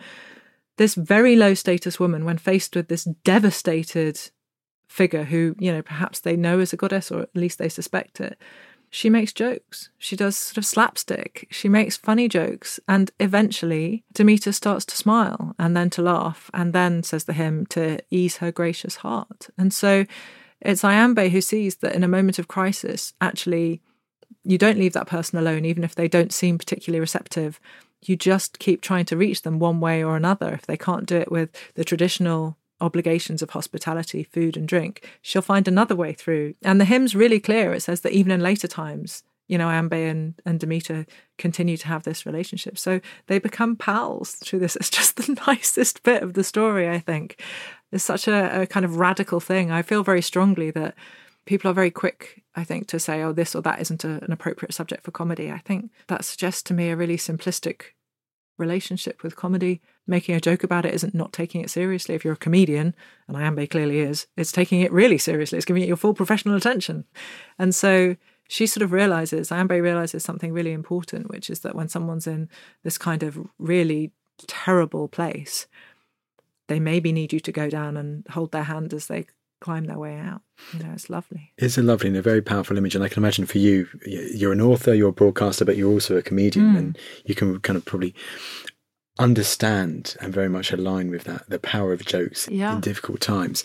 [0.76, 4.20] This very low status woman, when faced with this devastated
[4.90, 8.20] figure who, you know, perhaps they know is a goddess or at least they suspect
[8.20, 8.38] it,
[8.90, 9.90] she makes jokes.
[9.98, 11.48] She does sort of slapstick.
[11.52, 12.80] She makes funny jokes.
[12.88, 17.66] And eventually, Demeter starts to smile and then to laugh, and then, says the hymn,
[17.68, 19.50] to ease her gracious heart.
[19.58, 20.06] And so
[20.62, 23.82] it's Iambe who sees that in a moment of crisis, actually,
[24.44, 27.60] you don't leave that person alone, even if they don't seem particularly receptive.
[28.04, 30.54] You just keep trying to reach them one way or another.
[30.54, 35.42] If they can't do it with the traditional obligations of hospitality, food, and drink, she'll
[35.42, 36.54] find another way through.
[36.62, 37.74] And the hymn's really clear.
[37.74, 41.06] It says that even in later times, you know, Iambe and, and Demeter
[41.38, 42.78] continue to have this relationship.
[42.78, 44.76] So they become pals through this.
[44.80, 47.42] It's just the nicest bit of the story, I think.
[47.92, 49.72] It's such a, a kind of radical thing.
[49.72, 50.96] I feel very strongly that
[51.46, 54.32] people are very quick, I think, to say, oh, this or that isn't a, an
[54.32, 55.50] appropriate subject for comedy.
[55.50, 57.94] I think that suggests to me a really simplistic
[58.58, 59.82] relationship with comedy.
[60.10, 62.16] Making a joke about it isn't not taking it seriously.
[62.16, 62.96] If you're a comedian,
[63.28, 65.58] and Iambe clearly is, it's taking it really seriously.
[65.58, 67.04] It's giving it your full professional attention.
[67.60, 68.16] And so
[68.48, 72.50] she sort of realizes, Iambe realizes something really important, which is that when someone's in
[72.84, 74.12] this kind of really
[74.48, 75.68] terrible place,
[76.68, 79.26] they maybe need you to go down and hold their hand as they
[79.60, 80.42] climb their way out.
[80.74, 81.52] You know, it's lovely.
[81.58, 82.96] It's a lovely and a very powerful image.
[82.96, 86.16] And I can imagine for you, you're an author, you're a broadcaster, but you're also
[86.16, 86.74] a comedian.
[86.74, 86.78] Mm.
[86.78, 88.14] And you can kind of probably
[89.20, 92.76] understand and very much align with that the power of jokes Yeah.
[92.76, 93.64] in difficult times.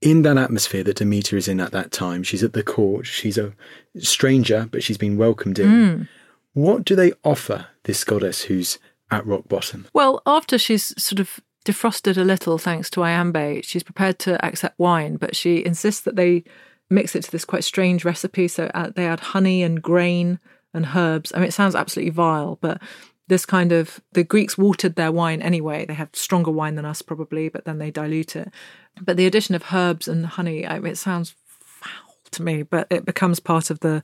[0.00, 3.38] In that atmosphere that Demeter is in at that time, she's at the court, she's
[3.38, 3.52] a
[3.98, 5.68] stranger, but she's been welcomed in.
[5.68, 6.08] Mm.
[6.54, 8.78] What do they offer this goddess who's
[9.10, 9.86] at rock bottom?
[9.94, 13.62] Well, after she's sort of defrosted a little thanks to Iambe.
[13.64, 16.42] She's prepared to accept wine, but she insists that they
[16.90, 18.48] mix it to this quite strange recipe.
[18.48, 20.40] So uh, they add honey and grain
[20.74, 21.32] and herbs.
[21.34, 22.80] I mean, it sounds absolutely vile, but
[23.28, 25.86] this kind of the Greeks watered their wine anyway.
[25.86, 28.52] They have stronger wine than us probably, but then they dilute it.
[29.00, 32.86] But the addition of herbs and honey, I mean, it sounds foul to me, but
[32.90, 34.02] it becomes part of the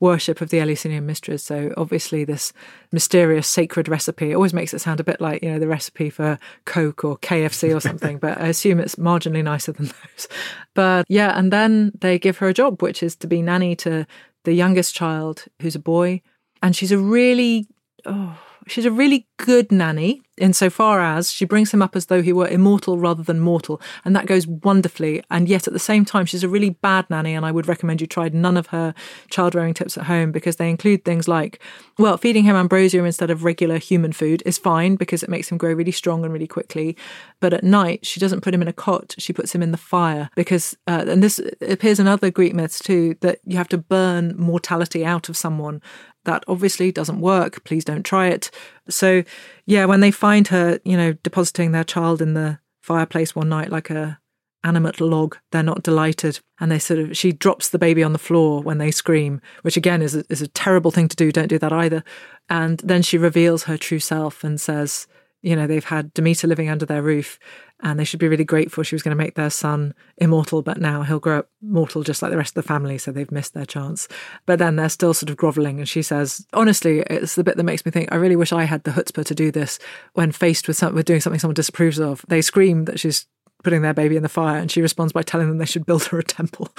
[0.00, 1.42] worship of the Eleusinian mysteries.
[1.42, 2.52] So obviously, this
[2.92, 6.38] mysterious sacred recipe always makes it sound a bit like you know the recipe for
[6.64, 8.18] Coke or KFC or something.
[8.20, 10.28] but I assume it's marginally nicer than those.
[10.74, 14.06] But yeah, and then they give her a job, which is to be nanny to
[14.44, 16.22] the youngest child, who's a boy,
[16.62, 17.66] and she's a really
[18.04, 18.38] oh
[18.68, 22.48] she's a really good nanny insofar as she brings him up as though he were
[22.48, 25.22] immortal rather than mortal, and that goes wonderfully.
[25.30, 28.00] And yet at the same time, she's a really bad nanny, and I would recommend
[28.00, 28.94] you try none of her
[29.30, 31.60] child rearing tips at home because they include things like,
[31.98, 35.58] well, feeding him ambrosia instead of regular human food is fine because it makes him
[35.58, 36.96] grow really strong and really quickly.
[37.40, 39.78] But at night, she doesn't put him in a cot; she puts him in the
[39.78, 43.78] fire because, uh, and this appears in other Greek myths too, that you have to
[43.78, 45.82] burn mortality out of someone
[46.24, 47.64] that obviously doesn't work.
[47.64, 48.50] Please don't try it.
[48.88, 49.22] So,
[49.66, 53.70] yeah, when they find her, you know, depositing their child in the fireplace one night
[53.70, 54.18] like a
[54.64, 56.40] animate log, they're not delighted.
[56.60, 59.76] And they sort of, she drops the baby on the floor when they scream, which
[59.76, 61.32] again is a, is a terrible thing to do.
[61.32, 62.02] Don't do that either.
[62.48, 65.06] And then she reveals her true self and says,
[65.42, 67.38] you know, they've had Demeter living under their roof
[67.80, 70.80] and they should be really grateful she was going to make their son immortal, but
[70.80, 73.54] now he'll grow up mortal just like the rest of the family, so they've missed
[73.54, 74.08] their chance.
[74.46, 77.64] But then they're still sort of groveling, and she says, honestly, it's the bit that
[77.64, 79.78] makes me think, I really wish I had the chutzpah to do this
[80.14, 82.24] when faced with, some, with doing something someone disapproves of.
[82.28, 83.26] They scream that she's
[83.62, 86.04] putting their baby in the fire, and she responds by telling them they should build
[86.04, 86.68] her a temple.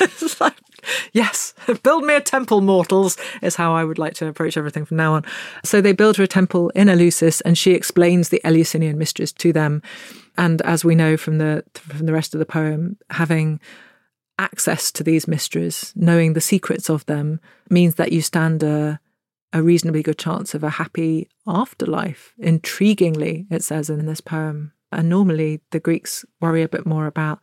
[0.00, 0.54] it's like,
[1.12, 4.96] yes, build me a temple, mortals, is how I would like to approach everything from
[4.96, 5.24] now on.
[5.64, 9.52] So they build her a temple in Eleusis, and she explains the Eleusinian mysteries to
[9.52, 9.82] them.
[10.38, 13.60] And as we know from the from the rest of the poem, having
[14.38, 19.00] access to these mysteries, knowing the secrets of them, means that you stand a
[19.52, 22.34] a reasonably good chance of a happy afterlife.
[22.40, 24.72] Intriguingly, it says in this poem.
[24.92, 27.40] And normally the Greeks worry a bit more about,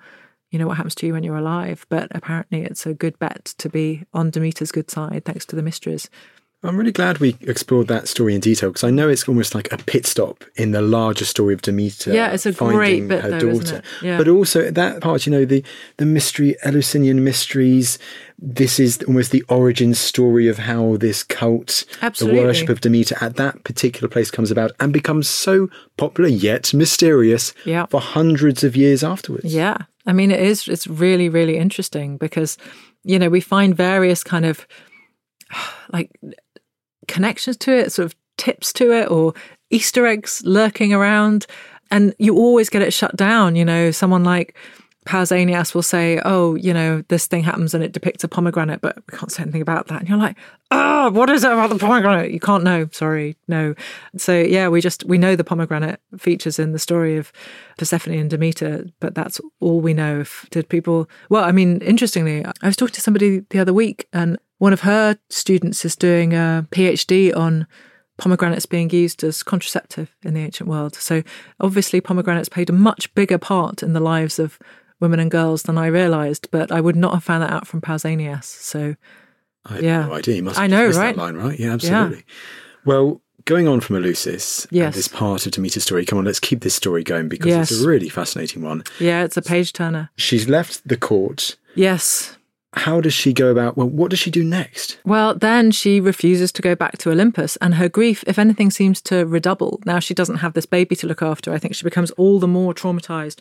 [0.51, 1.85] you know, what happens to you when you're alive.
[1.89, 5.63] But apparently it's a good bet to be on Demeter's good side thanks to the
[5.63, 6.09] mysteries.
[6.65, 9.71] I'm really glad we explored that story in detail because I know it's almost like
[9.71, 12.13] a pit stop in the larger story of Demeter.
[12.13, 13.81] Yeah, it's a great bit, her though, daughter.
[14.01, 14.17] Yeah.
[14.17, 15.63] But also that part, you know, the
[15.97, 17.97] the mystery, Eleusinian mysteries.
[18.37, 22.39] This is almost the origin story of how this cult, Absolutely.
[22.41, 26.73] the worship of Demeter at that particular place comes about and becomes so popular yet
[26.73, 27.85] mysterious Yeah.
[27.85, 29.53] for hundreds of years afterwards.
[29.55, 29.77] Yeah.
[30.05, 32.57] I mean, it is, it's really, really interesting because,
[33.05, 34.67] you know, we find various kind of
[35.93, 36.11] like
[37.07, 39.33] connections to it, sort of tips to it, or
[39.69, 41.45] Easter eggs lurking around.
[41.91, 43.55] And you always get it shut down.
[43.55, 44.55] You know, someone like
[45.05, 48.95] Pausanias will say, Oh, you know, this thing happens and it depicts a pomegranate, but
[48.95, 49.99] we can't say anything about that.
[49.99, 50.35] And you're like,
[50.71, 52.31] Oh, what is it about the pomegranate?
[52.31, 52.89] You can't know.
[52.91, 53.75] Sorry, no.
[54.17, 57.31] So, yeah, we just, we know the pomegranate features in the story of
[57.77, 60.21] Persephone and Demeter, but that's all we know.
[60.21, 64.07] If, did people, well, I mean, interestingly, I was talking to somebody the other week
[64.11, 67.67] and one of her students is doing a PhD on
[68.17, 70.95] pomegranates being used as contraceptive in the ancient world.
[70.95, 71.23] So
[71.59, 74.57] obviously, pomegranates played a much bigger part in the lives of
[75.01, 77.81] women and girls than I realised, but I would not have found that out from
[77.81, 78.45] Pausanias.
[78.45, 78.95] So
[79.65, 80.05] I had Yeah.
[80.05, 80.35] no idea.
[80.37, 81.15] You must I know, right?
[81.15, 81.59] that line, right?
[81.59, 82.23] Yeah, absolutely.
[82.85, 84.95] Well, going on from Eleusis, Yes.
[84.95, 87.71] this part of Demeter's story, come on, let's keep this story going because Yes.
[87.71, 88.83] it's a really fascinating one.
[88.99, 90.09] yeah, it's a page turner.
[90.15, 91.57] She's left the court.
[91.75, 92.34] Yes.
[92.75, 93.77] How does she go about?
[93.77, 94.99] Well, what does she do next?
[95.05, 99.01] Well, then she refuses to go back to Olympus, and her grief, if anything, seems
[99.03, 99.81] to redouble.
[99.85, 101.53] Now she doesn't have this baby to look after.
[101.53, 103.39] I think she becomes all the more traumatized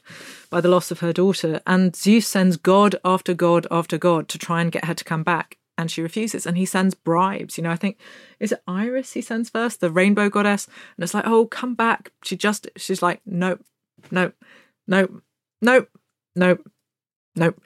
[0.50, 1.60] by the loss of her daughter.
[1.66, 5.24] And Zeus sends God after God after God to try and get her to come
[5.24, 6.46] back, and she refuses.
[6.46, 7.58] And he sends bribes.
[7.58, 7.98] You know, I think,
[8.38, 10.68] is it Iris he sends first, the rainbow goddess?
[10.96, 12.12] And it's like, oh, come back.
[12.22, 13.64] She just, she's like, nope,
[14.12, 14.34] nope,
[14.86, 15.22] nope,
[15.60, 15.88] nope,
[16.36, 16.70] nope,
[17.34, 17.60] nope.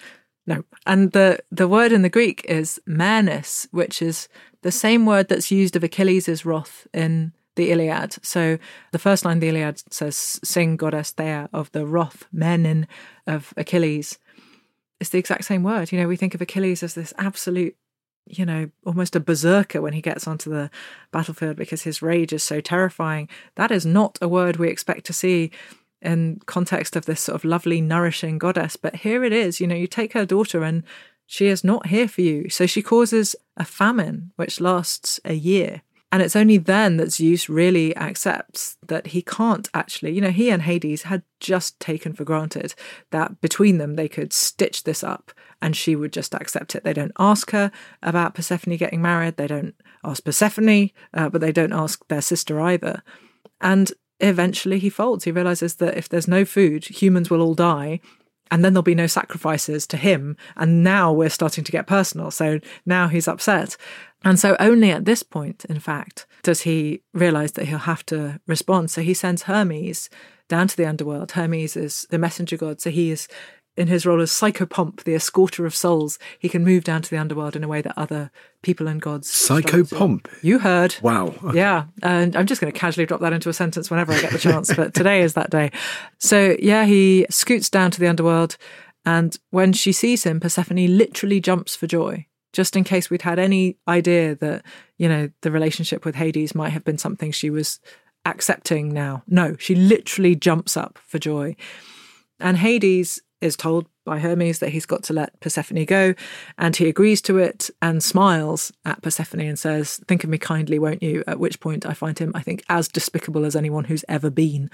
[0.48, 0.64] No.
[0.86, 4.28] And the, the word in the Greek is menis, which is
[4.62, 8.16] the same word that's used of Achilles' wrath in the Iliad.
[8.24, 8.58] So
[8.90, 12.88] the first line of the Iliad says, Sing goddess Thea of the wrath, menin
[13.26, 14.18] of Achilles.
[15.00, 15.92] It's the exact same word.
[15.92, 17.76] You know, we think of Achilles as this absolute,
[18.24, 20.70] you know, almost a berserker when he gets onto the
[21.12, 23.28] battlefield because his rage is so terrifying.
[23.56, 25.50] That is not a word we expect to see
[26.00, 28.76] in context of this sort of lovely, nourishing goddess.
[28.76, 30.84] But here it is, you know, you take her daughter and
[31.26, 32.48] she is not here for you.
[32.48, 35.82] So she causes a famine which lasts a year.
[36.10, 40.48] And it's only then that Zeus really accepts that he can't actually, you know, he
[40.48, 42.74] and Hades had just taken for granted
[43.10, 46.82] that between them they could stitch this up and she would just accept it.
[46.82, 47.70] They don't ask her
[48.02, 49.36] about Persephone getting married.
[49.36, 53.02] They don't ask Persephone, uh, but they don't ask their sister either.
[53.60, 55.24] And eventually he folds.
[55.24, 58.00] He realizes that if there's no food, humans will all die.
[58.50, 60.36] And then there'll be no sacrifices to him.
[60.56, 62.30] And now we're starting to get personal.
[62.30, 63.76] So now he's upset.
[64.24, 68.40] And so only at this point, in fact, does he realize that he'll have to
[68.46, 68.90] respond.
[68.90, 70.08] So he sends Hermes
[70.48, 71.32] down to the underworld.
[71.32, 72.80] Hermes is the messenger god.
[72.80, 73.28] So he is
[73.78, 77.16] in his role as Psychopomp, the escorter of souls, he can move down to the
[77.16, 78.30] underworld in a way that other
[78.62, 79.30] people and gods.
[79.30, 80.26] Psychopomp?
[80.42, 80.96] You heard.
[81.00, 81.28] Wow.
[81.44, 81.58] Okay.
[81.68, 81.86] Yeah.
[82.02, 84.38] And I'm just going to casually drop that into a sentence whenever I get the
[84.38, 85.70] chance, but today is that day.
[86.18, 88.56] So, yeah, he scoots down to the underworld.
[89.04, 92.26] And when she sees him, Persephone literally jumps for joy.
[92.52, 94.64] Just in case we'd had any idea that,
[94.96, 97.80] you know, the relationship with Hades might have been something she was
[98.24, 99.22] accepting now.
[99.26, 101.56] No, she literally jumps up for joy.
[102.40, 106.14] And Hades is told by Hermes that he's got to let Persephone go,
[106.56, 110.78] and he agrees to it and smiles at Persephone and says, Think of me kindly,
[110.78, 111.22] won't you?
[111.26, 114.70] At which point I find him, I think, as despicable as anyone who's ever been.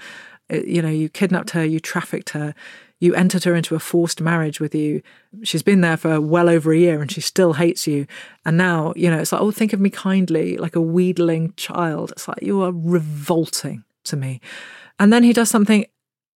[0.51, 2.55] Uh, you know, you kidnapped her, you trafficked her,
[2.99, 5.01] you entered her into a forced marriage with you.
[5.43, 8.07] She's been there for well over a year and she still hates you.
[8.45, 12.11] And now, you know, it's like, oh, think of me kindly, like a wheedling child.
[12.11, 14.39] It's like, you are revolting to me.
[14.97, 15.85] And then he does something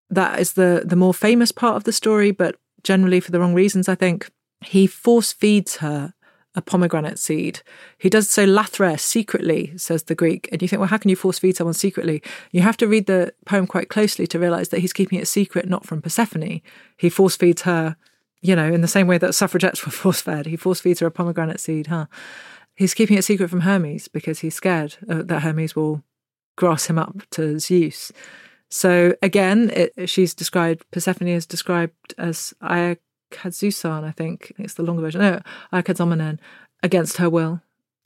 [0.10, 3.54] that is the the more famous part of the story, but generally for the wrong
[3.54, 4.30] reasons, I think.
[4.62, 6.14] He force feeds her
[6.56, 7.62] a pomegranate seed.
[7.98, 10.50] He does so lathre secretly, says the Greek.
[10.52, 12.22] And you think, well, how can you force feed someone secretly?
[12.52, 15.70] You have to read the poem quite closely to realize that he's keeping it secret,
[15.70, 16.62] not from Persephone.
[16.98, 17.96] He force feeds her,
[18.42, 20.48] you know, in the same way that suffragettes were force fed.
[20.48, 22.08] He force feeds her a pomegranate seed, huh?
[22.76, 26.04] He's keeping it secret from Hermes because he's scared uh, that Hermes will
[26.56, 28.12] grass him up to Zeus.
[28.70, 34.54] So again, it, she's described, Persephone is described as Iakadzusan, I think.
[34.58, 35.22] It's the longer version.
[35.22, 35.42] No,
[35.74, 36.40] Iakadzomenon,
[36.84, 37.62] against her will.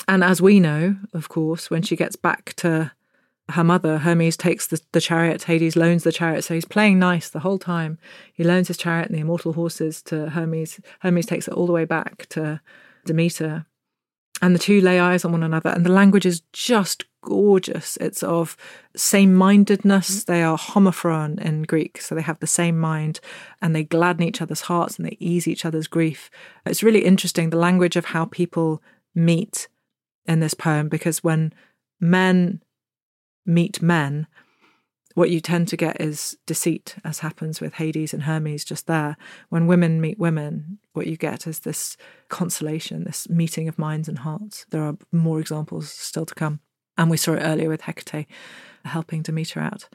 [0.07, 2.91] And as we know, of course, when she gets back to
[3.49, 6.43] her mother, Hermes takes the, the chariot, Hades loans the chariot.
[6.43, 7.97] So he's playing nice the whole time.
[8.34, 10.80] He loans his chariot and the immortal horses to Hermes.
[11.01, 12.61] Hermes takes it all the way back to
[13.05, 13.66] Demeter.
[14.41, 15.69] And the two lay eyes on one another.
[15.69, 17.97] And the language is just gorgeous.
[17.97, 18.55] It's of
[18.95, 20.23] same mindedness.
[20.23, 20.31] Mm-hmm.
[20.31, 23.19] They are homophron in Greek, so they have the same mind
[23.61, 26.29] and they gladden each other's hearts and they ease each other's grief.
[26.65, 28.81] It's really interesting the language of how people
[29.15, 29.67] meet
[30.25, 31.53] in this poem because when
[31.99, 32.61] men
[33.45, 34.27] meet men,
[35.14, 39.16] what you tend to get is deceit, as happens with Hades and Hermes just there.
[39.49, 41.97] When women meet women, what you get is this
[42.30, 44.66] consolation, this meeting of minds and hearts.
[44.72, 46.59] There are more examples still to come.
[46.97, 48.28] And we saw it earlier with Hecate
[48.86, 49.88] helping Demeter out.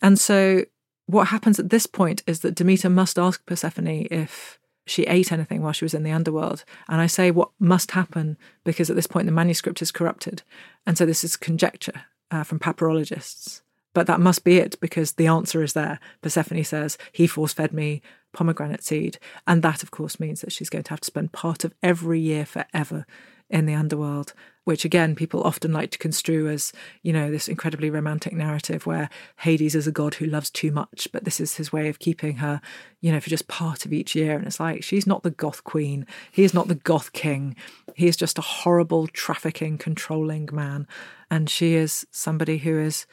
[0.00, 0.64] And so
[1.06, 5.62] what happens at this point is that Demeter must ask Persephone if she ate anything
[5.62, 6.64] while she was in the underworld.
[6.88, 10.42] And I say what must happen because at this point the manuscript is corrupted.
[10.86, 13.62] And so this is conjecture uh, from papyrologists.
[13.94, 15.98] But that must be it because the answer is there.
[16.22, 19.18] Persephone says, He force fed me pomegranate seed.
[19.46, 22.20] And that, of course, means that she's going to have to spend part of every
[22.20, 23.06] year forever
[23.52, 24.32] in the underworld,
[24.64, 26.72] which again, people often like to construe as,
[27.02, 31.06] you know, this incredibly romantic narrative where Hades is a god who loves too much,
[31.12, 32.62] but this is his way of keeping her,
[33.02, 34.38] you know, for just part of each year.
[34.38, 36.06] And it's like, she's not the goth queen.
[36.30, 37.54] He is not the goth king.
[37.94, 40.88] He is just a horrible, trafficking, controlling man.
[41.30, 43.06] And she is somebody who is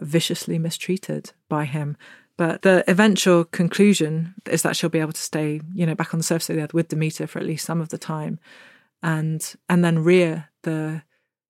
[0.00, 1.96] viciously mistreated by him.
[2.36, 6.18] But the eventual conclusion is that she'll be able to stay, you know, back on
[6.18, 8.38] the surface of the earth with Demeter for at least some of the time
[9.02, 11.02] and and then Rhea, the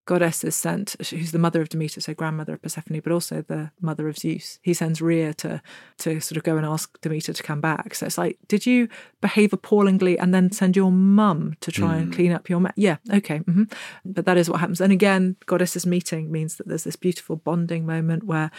[0.06, 3.70] goddess, is sent, who's the mother of Demeter, so grandmother of Persephone, but also the
[3.80, 4.58] mother of Zeus.
[4.62, 5.60] He sends Rhea to
[5.98, 7.94] to sort of go and ask Demeter to come back.
[7.94, 8.88] So it's like, did you
[9.20, 12.02] behave appallingly and then send your mum to try mm.
[12.02, 12.72] and clean up your mess?
[12.76, 13.64] Yeah, okay, mm-hmm.
[14.04, 14.80] but that is what happens.
[14.80, 18.50] And again, goddesses meeting means that there's this beautiful bonding moment where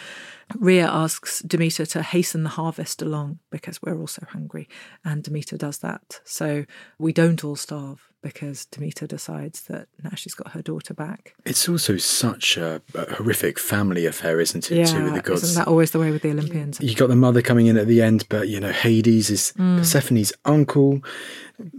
[0.56, 4.68] Rhea asks Demeter to hasten the harvest along because we're all so hungry,
[5.04, 6.20] and Demeter does that.
[6.24, 6.66] So
[6.98, 11.34] we don't all starve because Demeter decides that now she's got her daughter back.
[11.44, 14.76] It's also such a, a horrific family affair, isn't it?
[14.76, 15.42] Yeah, too, with the gods.
[15.44, 16.80] isn't that always the way with the Olympians?
[16.80, 19.78] You got the mother coming in at the end, but you know Hades is mm.
[19.78, 21.02] Persephone's uncle.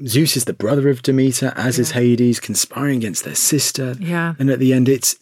[0.05, 1.81] Zeus is the brother of Demeter, as yeah.
[1.81, 3.95] is Hades, conspiring against their sister.
[3.99, 5.17] Yeah, and at the end, it's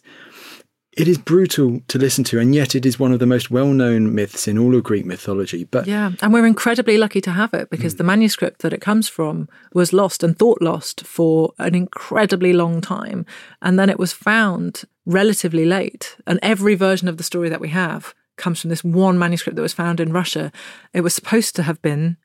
[0.98, 3.68] it is brutal to listen to, and yet it is one of the most well
[3.68, 5.62] known myths in all of Greek mythology.
[5.62, 7.98] But Yeah, and we're incredibly lucky to have it because mm.
[7.98, 12.80] the manuscript that it comes from was lost and thought lost for an incredibly long
[12.80, 13.24] time.
[13.62, 16.16] And then it was found relatively late.
[16.26, 19.62] And every version of the story that we have comes from this one manuscript that
[19.62, 20.50] was found in Russia.
[20.92, 22.16] It was supposed to have been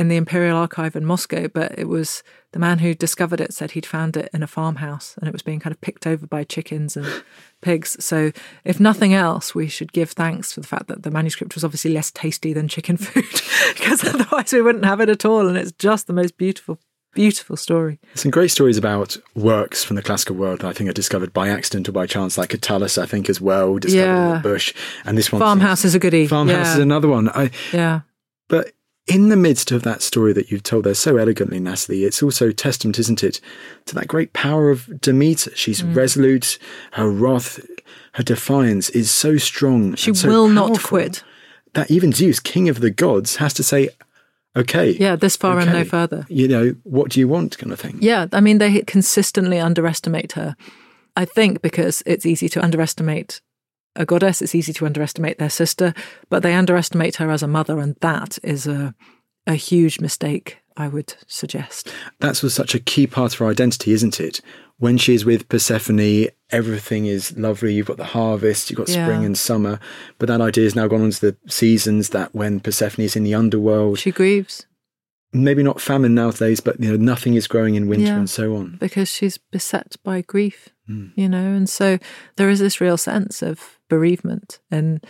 [0.00, 2.22] in the Imperial Archive in Moscow, but it was
[2.52, 5.42] the man who discovered it said he'd found it in a farmhouse and it was
[5.42, 7.22] being kind of picked over by chickens and
[7.60, 8.02] pigs.
[8.02, 8.32] So,
[8.64, 11.92] if nothing else, we should give thanks for the fact that the manuscript was obviously
[11.92, 13.42] less tasty than chicken food
[13.74, 15.46] because otherwise we wouldn't have it at all.
[15.46, 16.78] And it's just the most beautiful
[17.12, 17.98] Beautiful story.
[18.14, 21.48] Some great stories about works from the classical world that I think are discovered by
[21.48, 24.28] accident or by chance, like Catullus, I think, as well, discovered yeah.
[24.28, 24.72] in the bush.
[25.04, 25.40] And this one.
[25.40, 26.28] Farmhouse is a goodie.
[26.28, 26.74] Farmhouse yeah.
[26.74, 27.28] is another one.
[27.30, 28.02] I, yeah.
[28.46, 28.74] But
[29.06, 32.52] in the midst of that story that you've told there so elegantly, Natalie, it's also
[32.52, 33.40] testament, isn't it,
[33.86, 35.50] to that great power of Demeter.
[35.54, 35.94] She's mm.
[35.94, 36.58] resolute,
[36.92, 37.60] her wrath,
[38.12, 39.94] her defiance is so strong.
[39.94, 41.24] She so will not quit.
[41.74, 43.90] That even Zeus, king of the gods, has to say,
[44.56, 44.90] okay.
[44.90, 45.66] Yeah, this far okay.
[45.66, 46.26] and no further.
[46.28, 47.98] You know, what do you want, kind of thing.
[48.00, 50.56] Yeah, I mean, they consistently underestimate her.
[51.16, 53.40] I think because it's easy to underestimate
[53.96, 55.94] a goddess, it's easy to underestimate their sister,
[56.28, 58.94] but they underestimate her as a mother, and that is a
[59.46, 61.92] a huge mistake, I would suggest.
[62.20, 64.40] That's was such a key part of her identity, isn't it?
[64.78, 67.74] When she is with Persephone, everything is lovely.
[67.74, 69.04] You've got the harvest, you've got yeah.
[69.04, 69.78] spring and summer,
[70.18, 73.24] but that idea has now gone on to the seasons that when Persephone is in
[73.24, 74.66] the underworld, she grieves.
[75.32, 78.56] Maybe not famine nowadays, but you know nothing is growing in winter yeah, and so
[78.56, 80.70] on because she's beset by grief.
[80.88, 81.12] Mm.
[81.14, 81.98] You know, and so
[82.36, 85.04] there is this real sense of bereavement and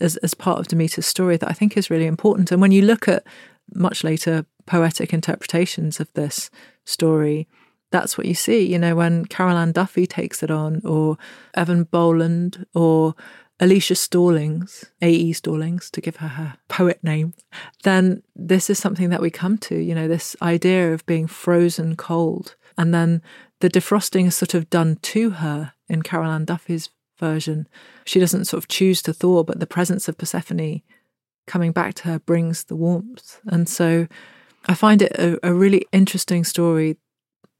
[0.00, 2.50] as, as part of Demeter's story that I think is really important.
[2.50, 3.24] And when you look at
[3.74, 6.50] much later poetic interpretations of this
[6.84, 7.46] story,
[7.90, 8.64] that's what you see.
[8.66, 11.18] You know, when Carol Ann Duffy takes it on, or
[11.56, 13.14] Eavan Boland, or
[13.58, 15.32] Alicia Stallings, A.E.
[15.34, 17.34] Stallings, to give her her poet name,
[17.82, 21.96] then this is something that we come to, you know, this idea of being frozen
[21.96, 22.54] cold.
[22.78, 23.22] And then
[23.60, 26.88] the defrosting is sort of done to her in Carol Ann Duffy's
[27.20, 27.68] version.
[28.04, 30.82] She doesn't sort of choose to thaw, but the presence of Persephone
[31.46, 33.40] coming back to her brings the warmth.
[33.46, 34.08] And so
[34.66, 36.96] I find it a, a really interesting story.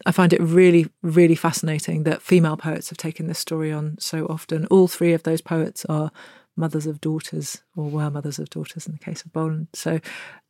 [0.07, 4.27] I find it really, really fascinating that female poets have taken this story on so
[4.27, 4.67] often.
[4.67, 6.11] All three of those poets are
[6.57, 9.69] mothers of daughters or were mothers of daughters in the case of Boland.
[9.73, 10.01] So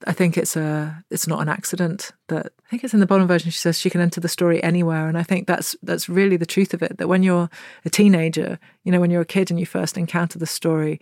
[0.06, 3.28] I think it's a it's not an accident that I think it's in the Boland
[3.28, 6.36] version she says she can enter the story anywhere and I think that's that's really
[6.36, 7.48] the truth of it that when you're
[7.84, 11.00] a teenager, you know when you're a kid and you first encounter the story,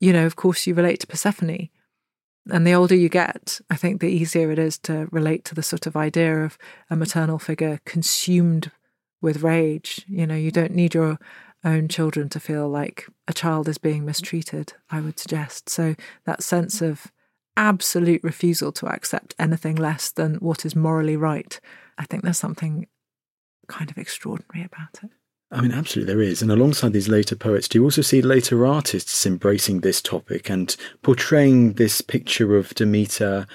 [0.00, 1.68] you know of course you relate to Persephone.
[2.48, 5.64] And the older you get, I think the easier it is to relate to the
[5.64, 6.56] sort of idea of
[6.88, 8.70] a maternal figure consumed
[9.20, 10.04] with rage.
[10.06, 11.18] You know, you don't need your
[11.64, 15.68] own children to feel like a child is being mistreated, I would suggest.
[15.68, 17.12] So that sense of
[17.56, 21.58] absolute refusal to accept anything less than what is morally right,
[21.98, 22.86] I think there's something
[23.68, 25.10] kind of extraordinary about it.
[25.50, 26.42] I mean, absolutely, there is.
[26.42, 30.74] And alongside these later poets, do you also see later artists embracing this topic and
[31.02, 33.46] portraying this picture of Demeter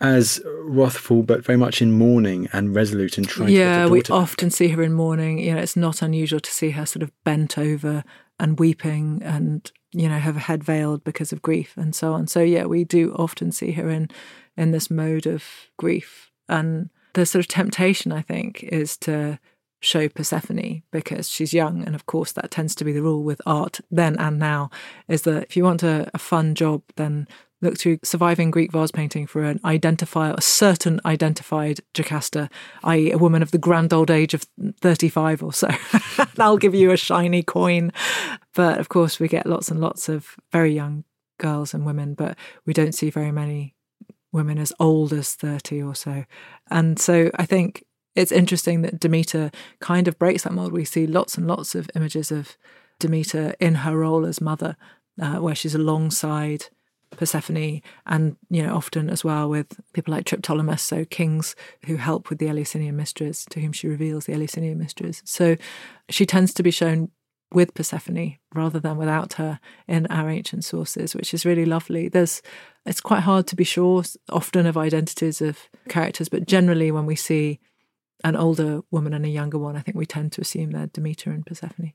[0.00, 4.50] as wrathful, but very much in mourning and resolute and trying yeah, to we often
[4.50, 5.38] see her in mourning.
[5.38, 8.04] You know, it's not unusual to see her sort of bent over
[8.38, 12.26] and weeping and you know have her head veiled because of grief and so on.
[12.26, 14.08] So yeah, we do often see her in
[14.56, 15.44] in this mode of
[15.76, 19.38] grief, and the sort of temptation I think is to
[19.80, 23.40] show Persephone because she's young, and of course that tends to be the rule with
[23.46, 24.70] art then and now.
[25.08, 27.28] Is that if you want a, a fun job, then
[27.60, 32.48] look to surviving Greek vase painting for an identifier, a certain identified Jocasta,
[32.84, 34.46] i.e., a woman of the grand old age of
[34.80, 35.68] 35 or so.
[36.38, 37.92] I'll give you a shiny coin.
[38.54, 41.04] But of course, we get lots and lots of very young
[41.38, 42.36] girls and women, but
[42.66, 43.74] we don't see very many
[44.32, 46.24] women as old as 30 or so.
[46.70, 47.84] And so I think
[48.14, 49.50] it's interesting that Demeter
[49.80, 50.72] kind of breaks that mold.
[50.72, 52.56] We see lots and lots of images of
[52.98, 54.76] Demeter in her role as mother,
[55.20, 56.66] uh, where she's alongside
[57.18, 61.56] Persephone, and you know often as well with people like Triptolemus, so kings
[61.86, 65.20] who help with the Eleusinian mysteries, to whom she reveals the Eleusinian mysteries.
[65.24, 65.56] So
[66.08, 67.10] she tends to be shown
[67.52, 69.58] with Persephone rather than without her
[69.88, 72.08] in our ancient sources, which is really lovely.
[72.08, 72.40] There's
[72.86, 75.58] it's quite hard to be sure often of identities of
[75.88, 77.58] characters, but generally when we see
[78.22, 81.30] an older woman and a younger one, I think we tend to assume they're Demeter
[81.30, 81.92] and Persephone.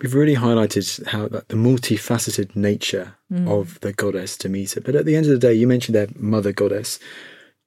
[0.00, 3.48] We've really highlighted how the multifaceted nature mm.
[3.48, 4.80] of the goddess Demeter.
[4.80, 7.00] But at the end of the day, you mentioned their mother goddess.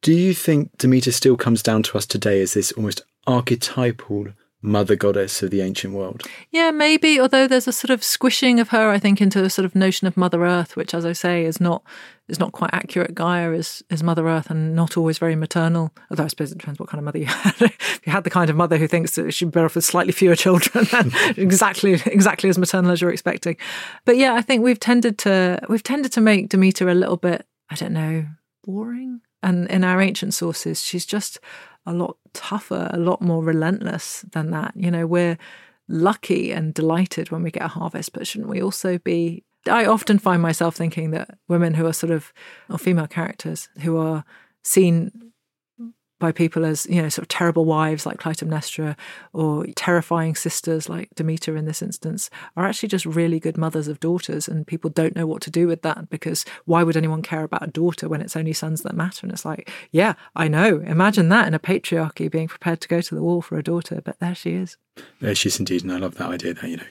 [0.02, 4.30] Do you think Demeter still comes down to us today as this almost archetypal
[4.62, 6.24] mother goddess of the ancient world.
[6.52, 7.20] Yeah, maybe.
[7.20, 10.08] Although there's a sort of squishing of her, I think, into a sort of notion
[10.08, 11.84] of Mother Earth, which, as I say, is not
[12.28, 13.16] is not quite accurate.
[13.16, 15.92] Gaia is is Mother Earth and not always very maternal.
[16.10, 17.56] Although I suppose it depends what kind of mother you had.
[17.60, 20.14] if you had the kind of mother who thinks that she'd better off with slightly
[20.14, 20.88] fewer children,
[21.38, 23.58] exactly exactly as maternal as you're expecting.
[24.06, 27.46] But yeah, I think we've tended to we've tended to make Demeter a little bit,
[27.70, 28.26] I don't know,
[28.64, 29.22] boring.
[29.44, 31.40] And in our ancient sources, she's just
[31.86, 34.74] a lot tougher, a lot more relentless than that.
[34.76, 35.38] You know, we're
[35.88, 39.44] lucky and delighted when we get a harvest, but shouldn't we also be?
[39.68, 42.34] I often find myself thinking that women who are sort of,
[42.70, 44.24] or female characters who are
[44.64, 45.31] seen
[46.22, 48.96] by people as you know sort of terrible wives like Clytemnestra
[49.34, 54.00] or terrifying sisters like Demeter in this instance are actually just really good mothers of
[54.00, 57.44] daughters and people don't know what to do with that because why would anyone care
[57.44, 59.26] about a daughter when it's only sons that matter?
[59.26, 60.78] And it's like yeah I know.
[60.86, 64.02] Imagine that in a patriarchy being prepared to go to the wall for a daughter
[64.06, 64.78] but there she is.
[65.20, 66.84] There she is indeed and I love that idea that you know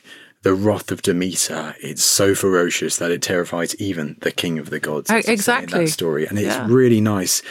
[0.43, 4.81] the wrath of Demeter it's so ferocious that it terrifies even the king of the
[4.81, 5.09] gods.
[5.09, 6.67] Oh, exactly that story and it's yeah.
[6.69, 7.43] really nice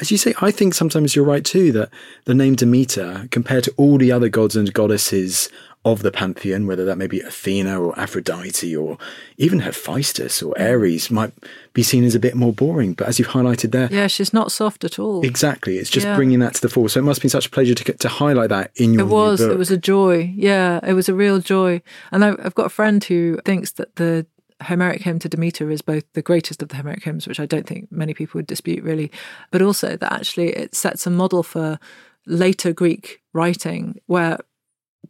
[0.00, 1.90] as you say, I think sometimes you're right too that
[2.24, 5.48] the name Demeter, compared to all the other gods and goddesses
[5.84, 8.96] of the pantheon, whether that may be Athena or Aphrodite or
[9.36, 11.32] even Hephaestus or Ares, might
[11.74, 12.94] be seen as a bit more boring.
[12.94, 15.24] But as you've highlighted there, yeah, she's not soft at all.
[15.24, 16.16] Exactly, it's just yeah.
[16.16, 16.88] bringing that to the fore.
[16.88, 19.02] So it must be such a pleasure to to highlight that in your.
[19.02, 19.40] It was.
[19.42, 20.32] It was a joy.
[20.34, 21.82] Yeah, it was a real joy.
[22.10, 24.26] And I've got a friend who thinks that the
[24.64, 27.66] Homeric hymn to Demeter is both the greatest of the Homeric hymns, which I don't
[27.66, 29.10] think many people would dispute really,
[29.50, 31.78] but also that actually it sets a model for
[32.26, 34.38] later Greek writing where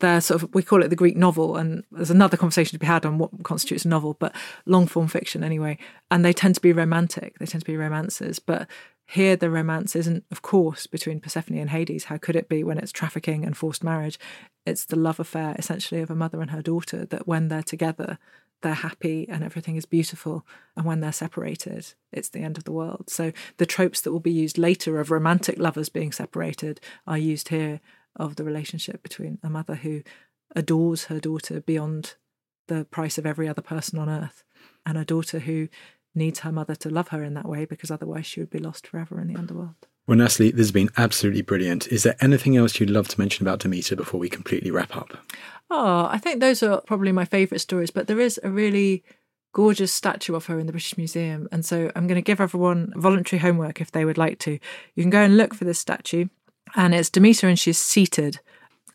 [0.01, 2.87] they're sort of we call it the Greek novel, and there's another conversation to be
[2.87, 4.35] had on what constitutes a novel, but
[4.67, 5.79] long form fiction anyway.
[6.11, 7.39] And they tend to be romantic.
[7.39, 8.69] They tend to be romances, but
[9.07, 12.05] here the romance isn't, of course, between Persephone and Hades.
[12.05, 14.19] How could it be when it's trafficking and forced marriage?
[14.67, 17.05] It's the love affair, essentially, of a mother and her daughter.
[17.05, 18.19] That when they're together,
[18.63, 20.47] they're happy and everything is beautiful.
[20.77, 23.11] And when they're separated, it's the end of the world.
[23.11, 27.49] So the tropes that will be used later of romantic lovers being separated are used
[27.49, 27.81] here
[28.17, 30.03] of the relationship between a mother who
[30.57, 32.15] adores her daughter beyond
[32.69, 34.45] the price of every other person on earth
[34.87, 35.69] and a daughter who
[36.15, 38.87] needs her mother to love her in that way because otherwise she would be lost
[38.87, 39.87] forever in the underworld.
[40.07, 41.87] Well, Natalie, this has been absolutely brilliant.
[41.89, 45.17] Is there anything else you'd love to mention about Demeter before we completely wrap up?
[45.71, 49.03] Oh, I think those are probably my favourite stories, but there is a really
[49.55, 51.49] gorgeous statue of her in the British Museum.
[51.51, 54.59] And so I'm going to give everyone voluntary homework if they would like to.
[54.95, 56.27] You can go and look for this statue,
[56.77, 58.41] and it's Demeter, and she's seated,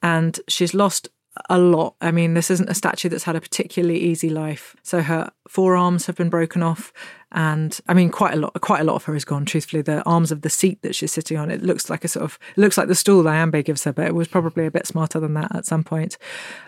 [0.04, 1.10] and she's lost
[1.50, 1.96] a lot.
[2.02, 4.76] I mean, this isn't a statue that's had a particularly easy life.
[4.84, 6.92] So her forearms have been broken off,
[7.32, 8.60] and I mean, quite a lot.
[8.62, 9.46] Quite a lot of her is gone.
[9.46, 12.26] Truthfully, the arms of the seat that she's sitting on, it looks like a sort
[12.26, 14.88] of it looks like the stool Iambe gives her, but it was probably a bit
[14.88, 16.18] smarter than that at some point.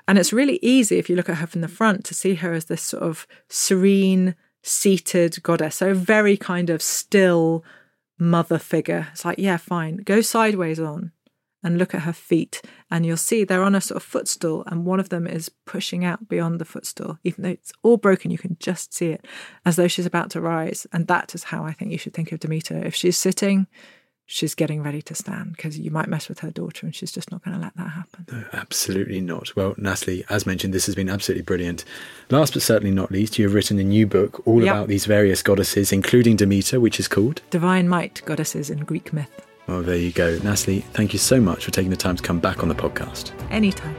[0.07, 2.53] And it's really easy if you look at her from the front to see her
[2.53, 5.77] as this sort of serene, seated goddess.
[5.77, 7.63] So a very kind of still
[8.19, 9.07] mother figure.
[9.11, 11.11] It's like, yeah, fine, go sideways on
[11.63, 14.85] and look at her feet, and you'll see they're on a sort of footstool, and
[14.85, 17.19] one of them is pushing out beyond the footstool.
[17.23, 19.25] Even though it's all broken, you can just see it
[19.65, 20.87] as though she's about to rise.
[20.91, 22.77] And that is how I think you should think of Demeter.
[22.77, 23.67] If she's sitting,
[24.31, 27.31] she's getting ready to stand because you might mess with her daughter and she's just
[27.31, 28.25] not going to let that happen.
[28.31, 29.55] No, absolutely not.
[29.55, 31.83] Well, Natalie, as mentioned, this has been absolutely brilliant.
[32.29, 34.73] Last but certainly not least, you have written a new book all yep.
[34.73, 39.45] about these various goddesses, including Demeter, which is called Divine Might Goddesses in Greek Myth.
[39.67, 40.37] Well, there you go.
[40.43, 43.31] Natalie, thank you so much for taking the time to come back on the podcast.
[43.51, 43.95] Anytime.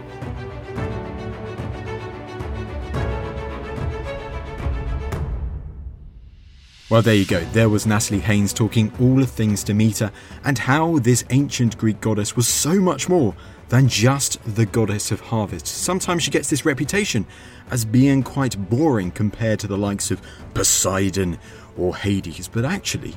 [6.90, 7.40] Well, there you go.
[7.52, 10.12] There was Natalie Haynes talking all of things Demeter
[10.44, 13.34] and how this ancient Greek goddess was so much more
[13.70, 15.66] than just the goddess of harvest.
[15.66, 17.24] Sometimes she gets this reputation
[17.70, 20.20] as being quite boring compared to the likes of
[20.52, 21.38] Poseidon
[21.78, 23.14] or Hades, but actually,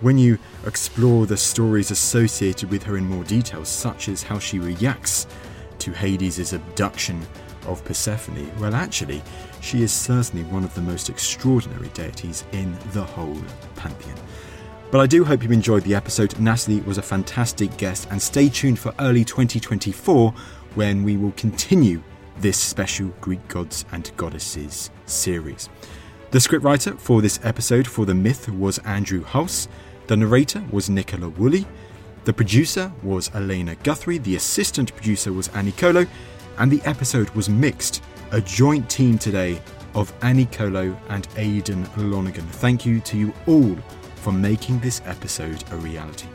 [0.00, 4.58] when you explore the stories associated with her in more detail, such as how she
[4.58, 5.26] reacts
[5.78, 7.20] to Hades' abduction
[7.66, 9.22] of Persephone, well, actually,
[9.60, 13.40] she is certainly one of the most extraordinary deities in the whole
[13.76, 14.18] pantheon.
[14.90, 16.38] But I do hope you've enjoyed the episode.
[16.38, 20.32] Natalie was a fantastic guest, and stay tuned for early 2024
[20.74, 22.02] when we will continue
[22.38, 25.68] this special Greek gods and goddesses series.
[26.30, 29.68] The scriptwriter for this episode for The Myth was Andrew Hulse.
[30.06, 31.66] The narrator was Nichola Wooley.
[32.24, 34.18] The producer was Elena Guthrie.
[34.18, 36.06] The assistant producer was Annie Coloe.
[36.58, 39.60] And the episode was mixed, a joint team today
[39.94, 42.46] of Annie Coloe and Aidan Lonergan.
[42.46, 43.76] Thank you to you all
[44.16, 46.28] for making this episode a reality.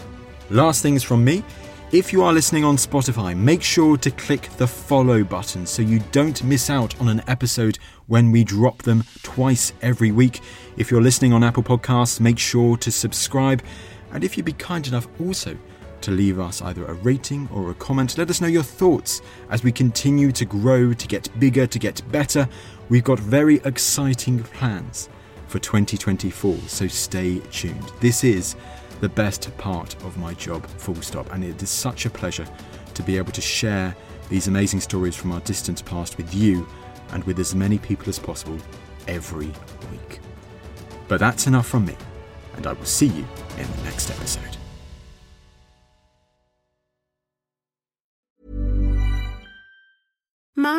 [0.50, 1.44] Last things from me.
[1.92, 5.98] If you are listening on Spotify, make sure to click the follow button so you
[6.12, 10.42] don't miss out on an episode when we drop them twice every week.
[10.78, 13.64] If you're listening on Apple Podcasts, make sure to subscribe.
[14.12, 15.58] And if you'd be kind enough also
[16.02, 19.64] to leave us either a rating or a comment, let us know your thoughts as
[19.64, 22.48] we continue to grow, to get bigger, to get better.
[22.90, 25.10] We've got very exciting plans
[25.48, 27.92] for 2024, so stay tuned.
[28.00, 28.56] This is
[29.00, 31.32] the best part of my job, full stop.
[31.34, 32.48] And it is such a pleasure
[32.94, 33.96] to be able to share
[34.30, 36.68] these amazing stories from our distant past with you
[37.12, 38.58] and with as many people as possible
[39.08, 39.52] every
[39.92, 40.20] week.
[41.08, 41.96] But that's enough from me,
[42.56, 43.26] and I will see you
[43.58, 44.58] in the next episode.
[50.56, 50.79] Mom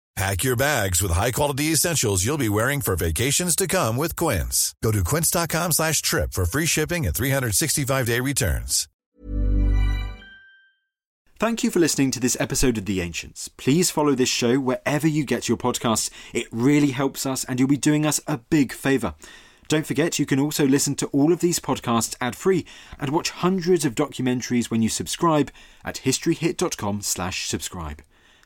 [0.17, 4.75] Pack your bags with high-quality essentials you'll be wearing for vacations to come with Quince.
[4.83, 8.87] Go to quince.com slash trip for free shipping and 365-day returns.
[11.39, 13.47] Thank you for listening to this episode of The Ancients.
[13.47, 16.11] Please follow this show wherever you get your podcasts.
[16.33, 19.15] It really helps us and you'll be doing us a big favour.
[19.67, 22.65] Don't forget, you can also listen to all of these podcasts ad-free
[22.99, 25.49] and watch hundreds of documentaries when you subscribe
[25.83, 28.03] at historyhit.com slash subscribe.